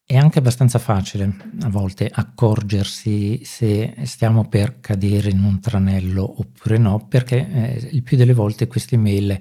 È 0.07 0.15
anche 0.15 0.37
abbastanza 0.37 0.77
facile 0.77 1.35
a 1.61 1.69
volte 1.69 2.07
accorgersi 2.13 3.43
se 3.43 3.95
stiamo 4.03 4.47
per 4.47 4.79
cadere 4.79 5.31
in 5.31 5.43
un 5.43 5.59
tranello 5.59 6.41
oppure 6.41 6.77
no, 6.77 7.07
perché 7.07 7.37
eh, 7.37 7.89
il 7.91 8.03
più 8.03 8.15
delle 8.15 8.33
volte 8.33 8.67
queste 8.67 8.97
mail 8.97 9.35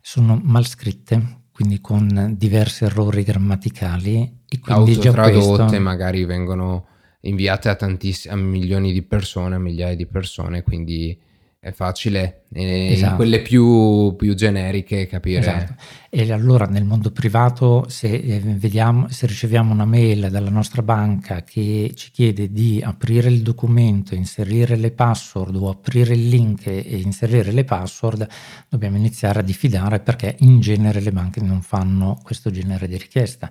sono 0.00 0.40
mal 0.42 0.66
scritte, 0.66 1.42
quindi 1.52 1.82
con 1.82 2.34
diversi 2.38 2.84
errori 2.84 3.22
grammaticali 3.22 4.44
e 4.48 4.58
quindi 4.58 4.98
già 4.98 5.12
tradotte 5.12 5.64
questo... 5.64 5.80
magari 5.80 6.24
vengono 6.24 6.86
inviate 7.20 7.68
a 7.68 7.74
tantissimi 7.74 8.32
a 8.32 8.36
milioni 8.38 8.92
di 8.92 9.02
persone, 9.02 9.56
a 9.56 9.58
migliaia 9.58 9.94
di 9.94 10.06
persone, 10.06 10.62
quindi 10.62 11.20
è 11.58 11.70
facile, 11.70 12.44
e 12.50 12.92
esatto. 12.92 13.16
quelle 13.16 13.40
più, 13.40 14.14
più, 14.16 14.34
generiche 14.34 15.06
capire. 15.06 15.40
Esatto. 15.40 15.74
E 16.08 16.32
allora 16.32 16.64
nel 16.64 16.84
mondo 16.84 17.10
privato 17.10 17.84
se, 17.88 18.08
eh, 18.08 18.40
vediamo, 18.40 19.08
se 19.10 19.26
riceviamo 19.26 19.72
una 19.72 19.84
mail 19.84 20.28
dalla 20.30 20.48
nostra 20.48 20.80
banca 20.80 21.42
che 21.42 21.92
ci 21.94 22.10
chiede 22.10 22.50
di 22.50 22.80
aprire 22.82 23.28
il 23.28 23.42
documento, 23.42 24.14
inserire 24.14 24.76
le 24.76 24.90
password 24.90 25.56
o 25.56 25.68
aprire 25.68 26.14
il 26.14 26.28
link 26.28 26.66
e 26.66 27.00
inserire 27.04 27.52
le 27.52 27.64
password, 27.64 28.26
dobbiamo 28.68 28.96
iniziare 28.96 29.40
a 29.40 29.42
diffidare 29.42 30.00
perché 30.00 30.36
in 30.40 30.60
genere 30.60 31.00
le 31.00 31.12
banche 31.12 31.42
non 31.42 31.60
fanno 31.60 32.18
questo 32.22 32.50
genere 32.50 32.88
di 32.88 32.96
richiesta. 32.96 33.50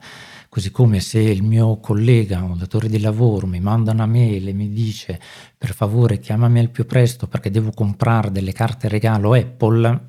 Così 0.50 0.71
come 0.71 1.02
se 1.02 1.19
il 1.19 1.43
mio 1.43 1.78
collega 1.80 2.43
o 2.43 2.56
datore 2.56 2.89
di 2.89 3.00
lavoro 3.00 3.45
mi 3.45 3.60
manda 3.60 3.91
una 3.91 4.06
mail 4.08 4.48
e 4.48 4.54
mi 4.54 4.69
dice 4.69 5.19
per 5.58 5.74
favore 5.74 6.19
chiamami 6.19 6.60
al 6.60 6.69
più 6.69 6.86
presto 6.86 7.28
perché 7.28 7.52
devo 7.52 7.71
comprare 7.71 8.32
delle 8.32 8.54
carte 8.54 8.87
regalo 8.88 9.34
Apple, 9.34 10.00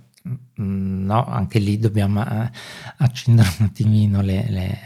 mm, 0.61 1.05
no, 1.05 1.27
anche 1.27 1.59
lì 1.59 1.79
dobbiamo 1.79 2.25
eh, 2.25 2.51
accendere 2.99 3.49
un 3.59 3.67
attimino 3.67 4.23
le, 4.23 4.47
le 4.49 4.79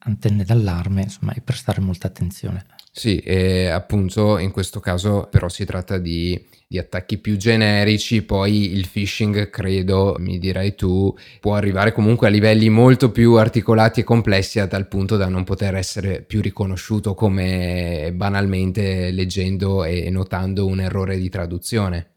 antenne 0.00 0.44
d'allarme 0.44 1.02
insomma, 1.02 1.32
e 1.32 1.40
prestare 1.40 1.80
molta 1.80 2.06
attenzione. 2.06 2.64
Sì, 2.92 3.18
e 3.18 3.66
appunto 3.68 4.38
in 4.38 4.50
questo 4.50 4.80
caso 4.80 5.28
però 5.30 5.48
si 5.48 5.64
tratta 5.64 5.98
di 5.98 6.42
di 6.68 6.78
attacchi 6.78 7.18
più 7.18 7.36
generici, 7.36 8.22
poi 8.22 8.72
il 8.72 8.88
phishing, 8.88 9.50
credo, 9.50 10.16
mi 10.18 10.38
dirai 10.38 10.74
tu, 10.74 11.14
può 11.40 11.54
arrivare 11.54 11.92
comunque 11.92 12.26
a 12.26 12.30
livelli 12.30 12.68
molto 12.68 13.12
più 13.12 13.34
articolati 13.34 14.00
e 14.00 14.04
complessi 14.04 14.58
a 14.58 14.66
tal 14.66 14.88
punto 14.88 15.16
da 15.16 15.28
non 15.28 15.44
poter 15.44 15.76
essere 15.76 16.22
più 16.22 16.40
riconosciuto 16.40 17.14
come 17.14 18.12
banalmente 18.14 19.12
leggendo 19.12 19.84
e 19.84 20.10
notando 20.10 20.66
un 20.66 20.80
errore 20.80 21.16
di 21.18 21.28
traduzione. 21.28 22.14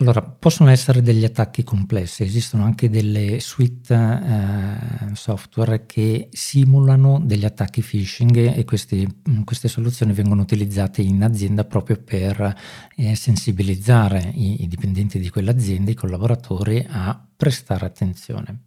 Allora, 0.00 0.22
possono 0.22 0.70
essere 0.70 1.02
degli 1.02 1.24
attacchi 1.24 1.64
complessi, 1.64 2.22
esistono 2.22 2.62
anche 2.62 2.88
delle 2.88 3.40
suite 3.40 3.94
eh, 3.94 5.14
software 5.16 5.86
che 5.86 6.28
simulano 6.30 7.18
degli 7.20 7.44
attacchi 7.44 7.82
phishing 7.82 8.56
e 8.56 8.64
questi, 8.64 9.04
mm, 9.28 9.42
queste 9.42 9.66
soluzioni 9.66 10.12
vengono 10.12 10.42
utilizzate 10.42 11.02
in 11.02 11.24
azienda 11.24 11.64
proprio 11.64 11.96
per 11.96 12.54
eh, 12.94 13.16
sensibilizzare 13.16 14.30
i, 14.34 14.62
i 14.62 14.68
dipendenti 14.68 15.18
di 15.18 15.30
quell'azienda, 15.30 15.90
i 15.90 15.94
collaboratori 15.94 16.86
a 16.88 17.20
prestare 17.36 17.84
attenzione. 17.86 18.66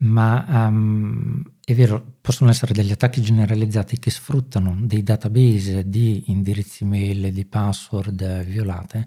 Ma 0.00 0.68
um, 0.68 1.42
è 1.64 1.74
vero, 1.74 2.18
possono 2.20 2.50
essere 2.50 2.72
degli 2.72 2.92
attacchi 2.92 3.20
generalizzati 3.20 3.98
che 3.98 4.10
sfruttano 4.10 4.76
dei 4.80 5.02
database 5.02 5.88
di 5.88 6.30
indirizzi 6.30 6.84
mail, 6.84 7.32
di 7.32 7.44
password 7.44 8.44
violate 8.44 9.06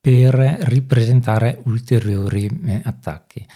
per 0.00 0.34
ripresentare 0.34 1.60
ulteriori 1.64 2.48
eh, 2.64 2.80
attacchi. 2.84 3.46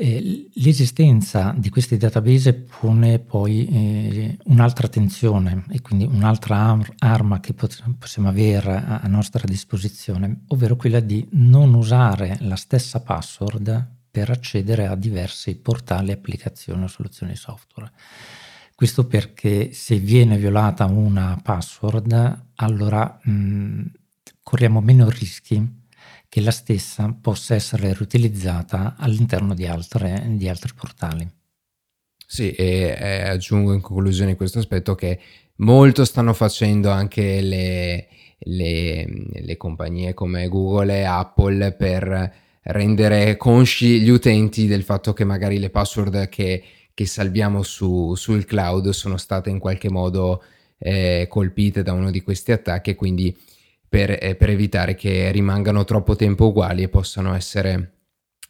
Eh, 0.00 0.48
l'esistenza 0.54 1.52
di 1.56 1.70
questi 1.70 1.96
database 1.96 2.54
pone 2.54 3.18
poi 3.18 3.66
eh, 3.66 4.38
un'altra 4.44 4.86
tensione 4.86 5.64
e 5.70 5.80
quindi 5.80 6.04
un'altra 6.04 6.78
arma 6.98 7.40
che 7.40 7.52
possiamo 7.52 8.28
avere 8.28 8.76
a, 8.76 9.00
a 9.00 9.08
nostra 9.08 9.42
disposizione, 9.44 10.42
ovvero 10.48 10.76
quella 10.76 11.00
di 11.00 11.26
non 11.32 11.74
usare 11.74 12.36
la 12.42 12.54
stessa 12.54 13.00
password 13.00 13.96
per 14.08 14.30
accedere 14.30 14.86
a 14.86 14.94
diversi 14.94 15.56
portali, 15.56 16.12
applicazioni 16.12 16.84
o 16.84 16.86
soluzioni 16.86 17.34
software. 17.34 17.90
Questo 18.76 19.08
perché 19.08 19.72
se 19.72 19.98
viene 19.98 20.38
violata 20.38 20.84
una 20.84 21.40
password, 21.42 22.44
allora 22.54 23.18
mh, 23.20 23.82
corriamo 24.48 24.80
meno 24.80 25.10
rischi 25.10 25.62
che 26.26 26.40
la 26.40 26.50
stessa 26.50 27.14
possa 27.20 27.54
essere 27.54 27.92
riutilizzata 27.92 28.94
all'interno 28.96 29.52
di, 29.52 29.66
altre, 29.66 30.24
di 30.26 30.48
altri 30.48 30.72
portali. 30.74 31.30
Sì, 32.26 32.52
e, 32.52 32.96
e 32.98 33.28
aggiungo 33.28 33.74
in 33.74 33.82
conclusione 33.82 34.36
questo 34.36 34.60
aspetto 34.60 34.94
che 34.94 35.20
molto 35.56 36.06
stanno 36.06 36.32
facendo 36.32 36.88
anche 36.88 37.42
le, 37.42 38.08
le, 38.38 39.06
le, 39.34 39.56
compagnie 39.58 40.14
come 40.14 40.48
Google 40.48 40.96
e 40.96 41.02
Apple 41.02 41.72
per 41.72 42.34
rendere 42.62 43.36
consci 43.36 44.00
gli 44.00 44.08
utenti 44.08 44.66
del 44.66 44.82
fatto 44.82 45.12
che 45.12 45.24
magari 45.24 45.58
le 45.58 45.68
password 45.68 46.30
che, 46.30 46.64
che 46.94 47.04
salviamo 47.04 47.62
su, 47.62 48.14
sul 48.14 48.46
cloud 48.46 48.88
sono 48.90 49.18
state 49.18 49.50
in 49.50 49.58
qualche 49.58 49.90
modo 49.90 50.42
eh, 50.78 51.26
colpite 51.28 51.82
da 51.82 51.92
uno 51.92 52.10
di 52.10 52.22
questi 52.22 52.52
attacchi 52.52 52.90
e 52.90 52.94
quindi 52.94 53.36
per, 53.88 54.16
eh, 54.20 54.34
per 54.34 54.50
evitare 54.50 54.94
che 54.94 55.30
rimangano 55.30 55.84
troppo 55.84 56.16
tempo 56.16 56.46
uguali 56.48 56.82
e 56.82 56.88
possano 56.88 57.34
essere 57.34 57.92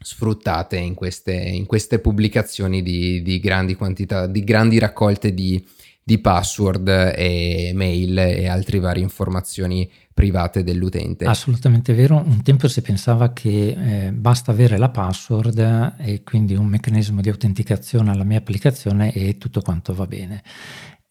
sfruttate 0.00 0.76
in 0.76 0.94
queste, 0.94 1.32
in 1.32 1.66
queste 1.66 1.98
pubblicazioni 1.98 2.82
di, 2.82 3.22
di, 3.22 3.40
grandi 3.40 3.74
quantità, 3.74 4.26
di 4.26 4.44
grandi 4.44 4.78
raccolte 4.78 5.34
di, 5.34 5.64
di 6.02 6.18
password 6.18 6.88
e 7.16 7.72
mail 7.74 8.16
e 8.18 8.48
altre 8.48 8.78
varie 8.78 9.02
informazioni 9.02 9.90
private 10.14 10.64
dell'utente. 10.64 11.24
Assolutamente 11.26 11.94
vero, 11.94 12.16
un 12.16 12.42
tempo 12.42 12.66
si 12.66 12.80
pensava 12.80 13.32
che 13.32 14.06
eh, 14.06 14.12
basta 14.12 14.50
avere 14.50 14.76
la 14.76 14.88
password 14.88 15.94
e 15.98 16.22
quindi 16.24 16.54
un 16.54 16.66
meccanismo 16.66 17.20
di 17.20 17.28
autenticazione 17.28 18.10
alla 18.10 18.24
mia 18.24 18.38
applicazione 18.38 19.12
e 19.12 19.38
tutto 19.38 19.60
quanto 19.60 19.94
va 19.94 20.06
bene. 20.06 20.42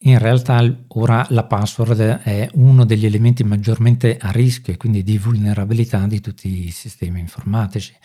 In 0.02 0.18
realtà 0.18 0.62
ora 0.88 1.26
la 1.30 1.42
password 1.42 2.00
è 2.00 2.48
uno 2.54 2.84
degli 2.84 3.04
elementi 3.04 3.42
maggiormente 3.42 4.16
a 4.16 4.30
rischio 4.30 4.72
e 4.72 4.76
quindi 4.76 5.02
di 5.02 5.18
vulnerabilità 5.18 6.06
di 6.06 6.20
tutti 6.20 6.66
i 6.66 6.70
sistemi 6.70 7.18
informatici, 7.18 7.96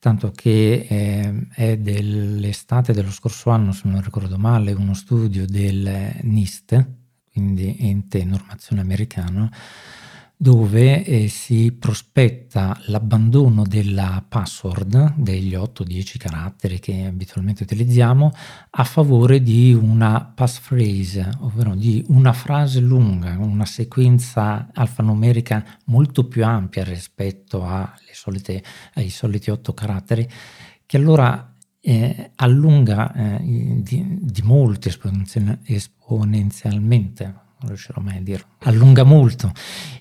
tanto 0.00 0.32
che 0.32 0.86
eh, 0.88 1.46
è 1.54 1.76
dell'estate 1.76 2.92
dello 2.92 3.12
scorso 3.12 3.50
anno, 3.50 3.70
se 3.70 3.82
non 3.84 4.02
ricordo 4.02 4.36
male, 4.38 4.72
uno 4.72 4.94
studio 4.94 5.46
del 5.46 6.18
NIST, 6.22 6.84
quindi 7.30 7.76
ente 7.78 8.24
normazione 8.24 8.80
americano, 8.80 9.48
dove 10.38 11.02
eh, 11.02 11.28
si 11.28 11.72
prospetta 11.72 12.78
l'abbandono 12.86 13.64
della 13.64 14.22
password 14.26 15.14
degli 15.16 15.54
8-10 15.54 16.18
caratteri 16.18 16.78
che 16.78 17.06
abitualmente 17.06 17.62
utilizziamo 17.62 18.30
a 18.70 18.84
favore 18.84 19.42
di 19.42 19.72
una 19.72 20.20
passphrase, 20.22 21.30
ovvero 21.40 21.74
di 21.74 22.04
una 22.08 22.34
frase 22.34 22.80
lunga, 22.80 23.38
una 23.38 23.64
sequenza 23.64 24.68
alfanumerica 24.74 25.64
molto 25.86 26.28
più 26.28 26.44
ampia 26.44 26.84
rispetto 26.84 27.64
solite, 28.12 28.62
ai 28.94 29.08
soliti 29.08 29.50
8 29.50 29.72
caratteri, 29.72 30.28
che 30.84 30.96
allora 30.98 31.54
eh, 31.80 32.32
allunga 32.34 33.12
eh, 33.14 33.80
di, 33.82 34.18
di 34.20 34.42
molto 34.42 34.90
esponenzialmente 35.64 37.44
non 37.58 37.70
riuscirò 37.70 38.02
mai 38.02 38.18
a 38.18 38.20
dirlo, 38.20 38.46
allunga 38.60 39.02
molto 39.02 39.52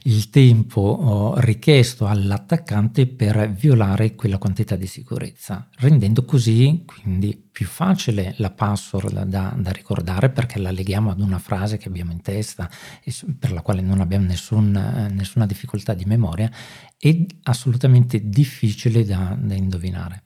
il 0.03 0.29
tempo 0.29 1.35
richiesto 1.37 2.05
all'attaccante 2.05 3.07
per 3.07 3.51
violare 3.51 4.15
quella 4.15 4.37
quantità 4.37 4.75
di 4.75 4.87
sicurezza, 4.87 5.69
rendendo 5.77 6.25
così 6.25 6.83
quindi 6.85 7.41
più 7.49 7.65
facile 7.65 8.35
la 8.39 8.51
password 8.51 9.23
da, 9.23 9.53
da 9.57 9.71
ricordare 9.71 10.29
perché 10.29 10.59
la 10.59 10.71
leghiamo 10.71 11.09
ad 11.09 11.21
una 11.21 11.39
frase 11.39 11.77
che 11.77 11.87
abbiamo 11.87 12.11
in 12.11 12.21
testa 12.21 12.69
e 13.01 13.13
per 13.39 13.53
la 13.53 13.61
quale 13.61 13.81
non 13.81 14.01
abbiamo 14.01 14.25
nessun, 14.25 14.71
nessuna 15.13 15.45
difficoltà 15.45 15.93
di 15.93 16.03
memoria 16.05 16.51
e 16.97 17.25
assolutamente 17.43 18.27
difficile 18.27 19.05
da, 19.05 19.37
da 19.39 19.53
indovinare. 19.53 20.23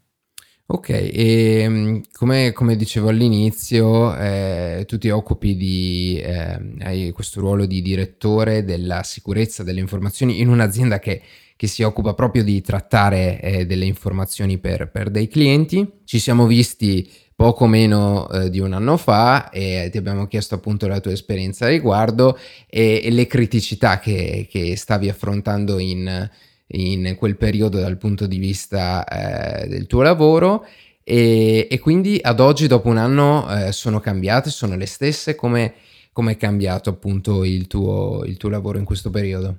Ok, 0.72 0.90
e 0.90 1.66
mm, 1.68 1.98
come, 2.14 2.52
come 2.52 2.76
dicevo 2.76 3.10
all'inizio, 3.10 4.16
eh, 4.16 4.84
tu 4.88 5.00
ti 5.00 5.10
occupi 5.10 5.56
di, 5.56 6.22
eh, 6.24 6.60
hai 6.82 7.10
questo 7.12 7.40
ruolo 7.40 7.66
di 7.66 7.82
direttore 7.82 8.64
della 8.64 9.02
sicurezza 9.02 9.64
delle 9.64 9.80
informazioni 9.80 10.42
in 10.42 10.48
un'azienda 10.48 11.00
che, 11.00 11.24
che 11.56 11.66
si 11.66 11.82
occupa 11.82 12.14
proprio 12.14 12.44
di 12.44 12.62
trattare 12.62 13.42
eh, 13.42 13.66
delle 13.66 13.86
informazioni 13.86 14.60
per, 14.60 14.92
per, 14.92 15.10
dei 15.10 15.28
clienti. 15.28 15.90
Ci 16.06 16.20
siamo 16.20 16.46
visti 16.46 17.10
poco 17.36 17.66
meno 17.66 18.30
eh, 18.30 18.52
di 18.52 18.60
un 18.60 18.74
anno 18.74 18.96
fa 18.98 19.50
e 19.50 19.90
ti 19.92 19.98
abbiamo 19.98 20.28
chiesto 20.28 20.54
appunto 20.54 20.88
la 20.88 21.00
tua 21.00 21.14
esperienza 21.14 21.66
a 21.66 21.70
riguardo 21.70 22.38
e, 22.68 23.02
e 23.04 23.10
le 23.10 23.26
criticità 23.26 23.98
che, 23.98 24.48
che 24.48 24.78
stavi 24.78 25.10
affrontando 25.10 25.80
in 25.80 26.30
in 26.72 27.16
quel 27.18 27.36
periodo 27.38 27.80
dal 27.80 27.98
punto 27.98 28.28
di 28.28 28.38
vista 28.38 29.04
eh, 29.06 29.68
del 29.68 29.88
tuo 29.88 30.02
lavoro 30.02 30.66
e, 31.04 31.68
e, 31.70 31.80
quindi 31.80 32.20
ad 32.22 32.40
oggi 32.40 32.68
dopo 32.68 32.90
un 32.90 32.98
anno 32.98 33.50
eh, 33.50 33.72
sono 33.72 34.00
cambiate, 34.00 34.52
sono 34.52 34.76
le 34.76 34.86
stesse, 34.86 35.34
come 35.34 35.74
è 36.14 36.38
cambiato 36.38 36.90
appunto 36.90 37.44
il 37.44 37.68
tuo, 37.68 38.24
il 38.26 38.38
tuo 38.38 38.50
lavoro 38.50 38.78
in 38.78 38.86
questo 38.86 39.10
periodo? 39.10 39.58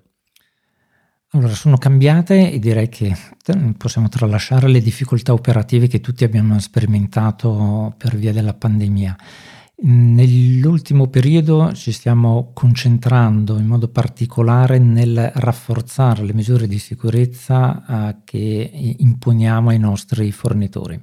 Allora, 1.32 1.54
sono 1.54 1.76
cambiate 1.76 2.52
e 2.52 2.58
direi 2.58 2.88
che 2.88 3.16
possiamo 3.76 4.08
tralasciare 4.08 4.68
le 4.68 4.80
difficoltà 4.80 5.32
operative 5.32 5.86
che 5.86 6.00
tutti 6.00 6.24
abbiamo 6.24 6.58
sperimentato 6.58 7.94
per 7.96 8.16
via 8.16 8.32
della 8.32 8.54
pandemia. 8.54 9.16
Nell'ultimo 9.82 11.08
periodo 11.08 11.72
ci 11.72 11.90
stiamo 11.90 12.50
concentrando 12.52 13.56
in 13.58 13.64
modo 13.64 13.88
particolare 13.88 14.78
nel 14.78 15.32
rafforzare 15.34 16.22
le 16.22 16.34
misure 16.34 16.66
di 16.66 16.78
sicurezza 16.78 18.10
eh, 18.10 18.16
che 18.24 18.70
imponiamo 18.98 19.70
ai 19.70 19.78
nostri 19.78 20.32
fornitori. 20.32 21.02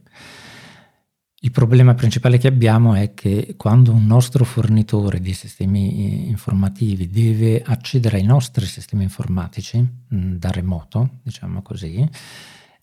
Il 1.39 1.49
problema 1.49 1.95
principale 1.95 2.37
che 2.37 2.47
abbiamo 2.47 2.93
è 2.93 3.15
che 3.15 3.55
quando 3.57 3.91
un 3.91 4.05
nostro 4.05 4.43
fornitore 4.43 5.21
di 5.21 5.33
sistemi 5.33 6.25
eh, 6.25 6.29
informativi 6.29 7.09
deve 7.09 7.63
accedere 7.63 8.17
ai 8.17 8.25
nostri 8.25 8.65
sistemi 8.67 9.01
informatici 9.03 9.79
mm, 9.79 10.35
da 10.35 10.51
remoto, 10.51 11.19
diciamo 11.23 11.63
così, 11.63 12.07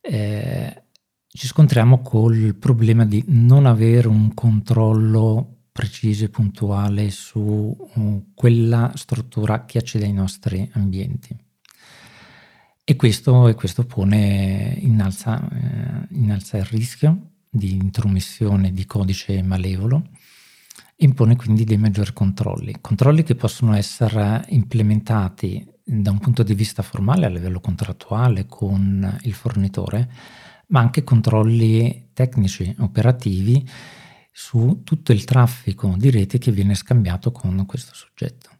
eh, 0.00 0.82
ci 1.28 1.46
scontriamo 1.46 2.00
col 2.00 2.56
problema 2.56 3.04
di 3.04 3.22
non 3.28 3.66
avere 3.66 4.08
un 4.08 4.34
controllo 4.34 5.53
preciso 5.74 6.26
e 6.26 6.28
puntuale 6.28 7.10
su 7.10 7.40
uh, 7.40 8.26
quella 8.32 8.92
struttura 8.94 9.64
che 9.64 9.78
accede 9.78 10.04
ai 10.04 10.12
nostri 10.12 10.70
ambienti. 10.74 11.36
E 12.84 12.94
questo, 12.94 13.48
e 13.48 13.54
questo 13.54 13.84
pone, 13.84 14.78
innalza, 14.78 15.42
eh, 15.50 16.14
innalza 16.14 16.58
il 16.58 16.64
rischio 16.66 17.30
di 17.50 17.72
intromissione 17.72 18.72
di 18.72 18.86
codice 18.86 19.42
malevolo 19.42 20.10
e 20.94 21.06
impone 21.06 21.34
quindi 21.34 21.64
dei 21.64 21.78
maggiori 21.78 22.12
controlli. 22.12 22.76
Controlli 22.80 23.24
che 23.24 23.34
possono 23.34 23.74
essere 23.74 24.44
implementati 24.50 25.66
da 25.82 26.12
un 26.12 26.20
punto 26.20 26.44
di 26.44 26.54
vista 26.54 26.82
formale 26.82 27.26
a 27.26 27.30
livello 27.30 27.58
contrattuale 27.58 28.46
con 28.46 29.18
il 29.22 29.32
fornitore, 29.32 30.08
ma 30.68 30.78
anche 30.78 31.02
controlli 31.02 32.10
tecnici, 32.12 32.72
operativi, 32.78 33.68
su 34.36 34.80
tutto 34.82 35.12
il 35.12 35.22
traffico 35.22 35.94
di 35.96 36.10
rete 36.10 36.38
che 36.38 36.50
viene 36.50 36.74
scambiato 36.74 37.30
con 37.30 37.64
questo 37.66 37.94
soggetto. 37.94 38.50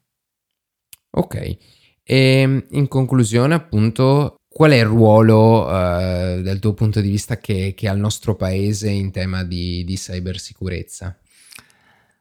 Ok, 1.16 1.34
e 1.34 1.58
ehm, 2.04 2.66
in 2.70 2.86
conclusione 2.86 3.54
appunto 3.54 4.36
qual 4.48 4.70
è 4.70 4.76
il 4.76 4.84
ruolo 4.84 5.64
uh, 5.64 6.40
dal 6.42 6.60
tuo 6.60 6.74
punto 6.74 7.00
di 7.00 7.10
vista 7.10 7.38
che, 7.38 7.74
che, 7.76 7.88
ha 7.88 7.92
il 7.92 7.98
nostro 7.98 8.36
paese 8.36 8.88
in 8.88 9.10
tema 9.10 9.42
di, 9.42 9.82
di 9.82 9.96
cybersicurezza? 9.96 11.18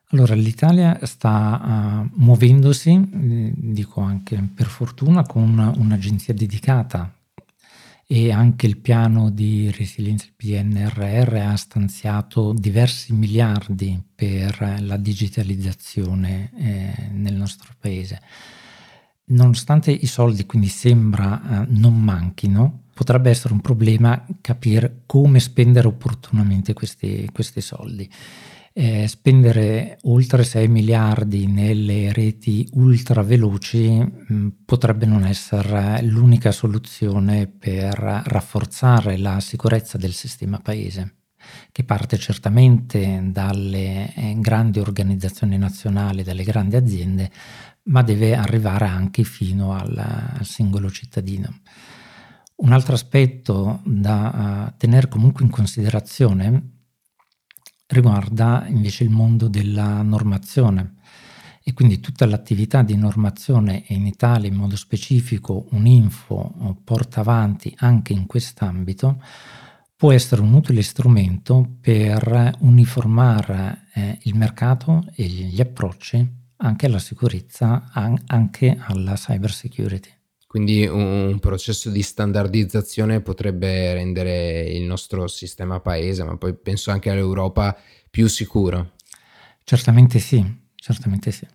Allora, 0.09 0.33
l'Italia 0.33 0.97
sta 1.03 2.09
uh, 2.11 2.21
muovendosi, 2.23 2.89
eh, 2.89 3.53
dico 3.55 4.01
anche 4.01 4.49
per 4.55 4.65
fortuna, 4.65 5.21
con 5.23 5.75
un'agenzia 5.77 6.33
dedicata 6.33 7.13
e 8.15 8.31
anche 8.31 8.67
il 8.67 8.77
piano 8.77 9.31
di 9.31 9.71
resilienza, 9.75 10.25
il 10.25 10.33
PNRR, 10.35 11.33
ha 11.37 11.55
stanziato 11.55 12.53
diversi 12.53 13.11
miliardi 13.11 13.99
per 14.13 14.81
la 14.81 14.97
digitalizzazione 14.97 16.51
eh, 16.55 17.07
nel 17.11 17.33
nostro 17.33 17.73
paese. 17.79 18.21
Nonostante 19.29 19.89
i 19.89 20.05
soldi 20.05 20.45
quindi 20.45 20.67
sembra 20.67 21.63
eh, 21.63 21.65
non 21.69 21.99
manchino, 21.99 22.83
potrebbe 22.93 23.31
essere 23.31 23.55
un 23.55 23.61
problema 23.61 24.23
capire 24.41 25.01
come 25.07 25.39
spendere 25.39 25.87
opportunamente 25.87 26.73
questi, 26.73 27.27
questi 27.33 27.61
soldi 27.61 28.07
eh, 28.73 29.07
spendere 29.07 29.99
oltre 30.03 30.43
6 30.43 30.67
miliardi 30.67 31.45
nelle 31.45 32.11
reti 32.11 32.67
ultra 32.73 33.21
veloci 33.21 33.89
mh, 33.89 34.33
mm, 34.33 34.47
potrebbe 34.65 35.05
non 35.05 35.25
essere 35.25 36.01
l'unica 36.01 36.51
soluzione 36.51 37.47
per 37.47 37.95
rafforzare 38.25 39.17
la 39.17 39.39
sicurezza 39.39 39.97
del 39.97 40.13
sistema 40.13 40.59
paese 40.59 41.17
che 41.71 41.83
parte 41.83 42.17
certamente 42.17 43.21
dalle 43.31 44.13
eh, 44.13 44.35
grandi 44.39 44.79
organizzazioni 44.79 45.57
nazionali, 45.57 46.23
dalle 46.23 46.43
grandi 46.43 46.77
aziende, 46.77 47.29
ma 47.83 48.01
deve 48.01 48.33
arrivare 48.33 48.85
anche 48.85 49.23
fino 49.23 49.73
al, 49.73 49.95
al 49.97 50.45
singolo 50.45 50.89
cittadino. 50.89 51.59
Un 52.55 52.71
altro 52.71 52.93
aspetto 52.93 53.81
da 53.83 54.69
uh, 54.69 54.77
tenere 54.77 55.09
comunque 55.09 55.43
in 55.43 55.49
considerazione 55.49 56.82
riguarda 57.93 58.65
invece 58.67 59.03
il 59.03 59.09
mondo 59.09 59.47
della 59.47 60.01
normazione 60.01 60.95
e 61.63 61.73
quindi 61.73 61.99
tutta 62.01 62.25
l'attività 62.25 62.83
di 62.83 62.97
normazione 62.97 63.85
e 63.87 63.93
in 63.93 64.05
Italia 64.05 64.49
in 64.49 64.55
modo 64.55 64.75
specifico 64.75 65.67
un'info 65.71 66.81
porta 66.83 67.21
avanti 67.21 67.73
anche 67.77 68.11
in 68.11 68.25
quest'ambito 68.25 69.21
può 69.95 70.11
essere 70.11 70.41
un 70.41 70.53
utile 70.53 70.81
strumento 70.81 71.77
per 71.79 72.57
uniformare 72.59 73.87
eh, 73.93 74.19
il 74.23 74.35
mercato 74.35 75.05
e 75.15 75.23
gli 75.23 75.61
approcci 75.61 76.41
anche 76.57 76.85
alla 76.85 76.99
sicurezza, 76.99 77.89
an- 77.91 78.21
anche 78.27 78.77
alla 78.79 79.13
cyber 79.13 79.51
security. 79.51 80.12
Quindi 80.53 80.85
un 80.85 81.39
processo 81.39 81.89
di 81.89 82.03
standardizzazione 82.03 83.21
potrebbe 83.21 83.91
rendere 83.95 84.61
il 84.61 84.83
nostro 84.83 85.25
sistema 85.25 85.79
paese, 85.79 86.23
ma 86.23 86.37
poi 86.37 86.53
penso 86.53 86.91
anche 86.91 87.09
all'Europa, 87.09 87.75
più 88.07 88.27
sicuro. 88.27 88.91
Certamente 89.63 90.19
sì, 90.19 90.45
certamente 90.75 91.31
sì. 91.31 91.47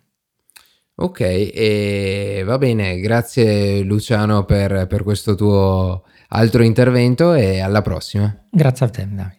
Ok, 0.95 1.21
e 1.21 2.43
va 2.45 2.57
bene, 2.57 2.99
grazie 2.99 3.83
Luciano 3.83 4.43
per, 4.43 4.85
per 4.87 5.03
questo 5.03 5.33
tuo 5.33 6.03
altro 6.27 6.63
intervento 6.63 7.33
e 7.33 7.61
alla 7.61 7.81
prossima. 7.81 8.47
Grazie 8.51 8.85
a 8.85 8.89
te, 8.89 9.07
Davide. 9.09 9.38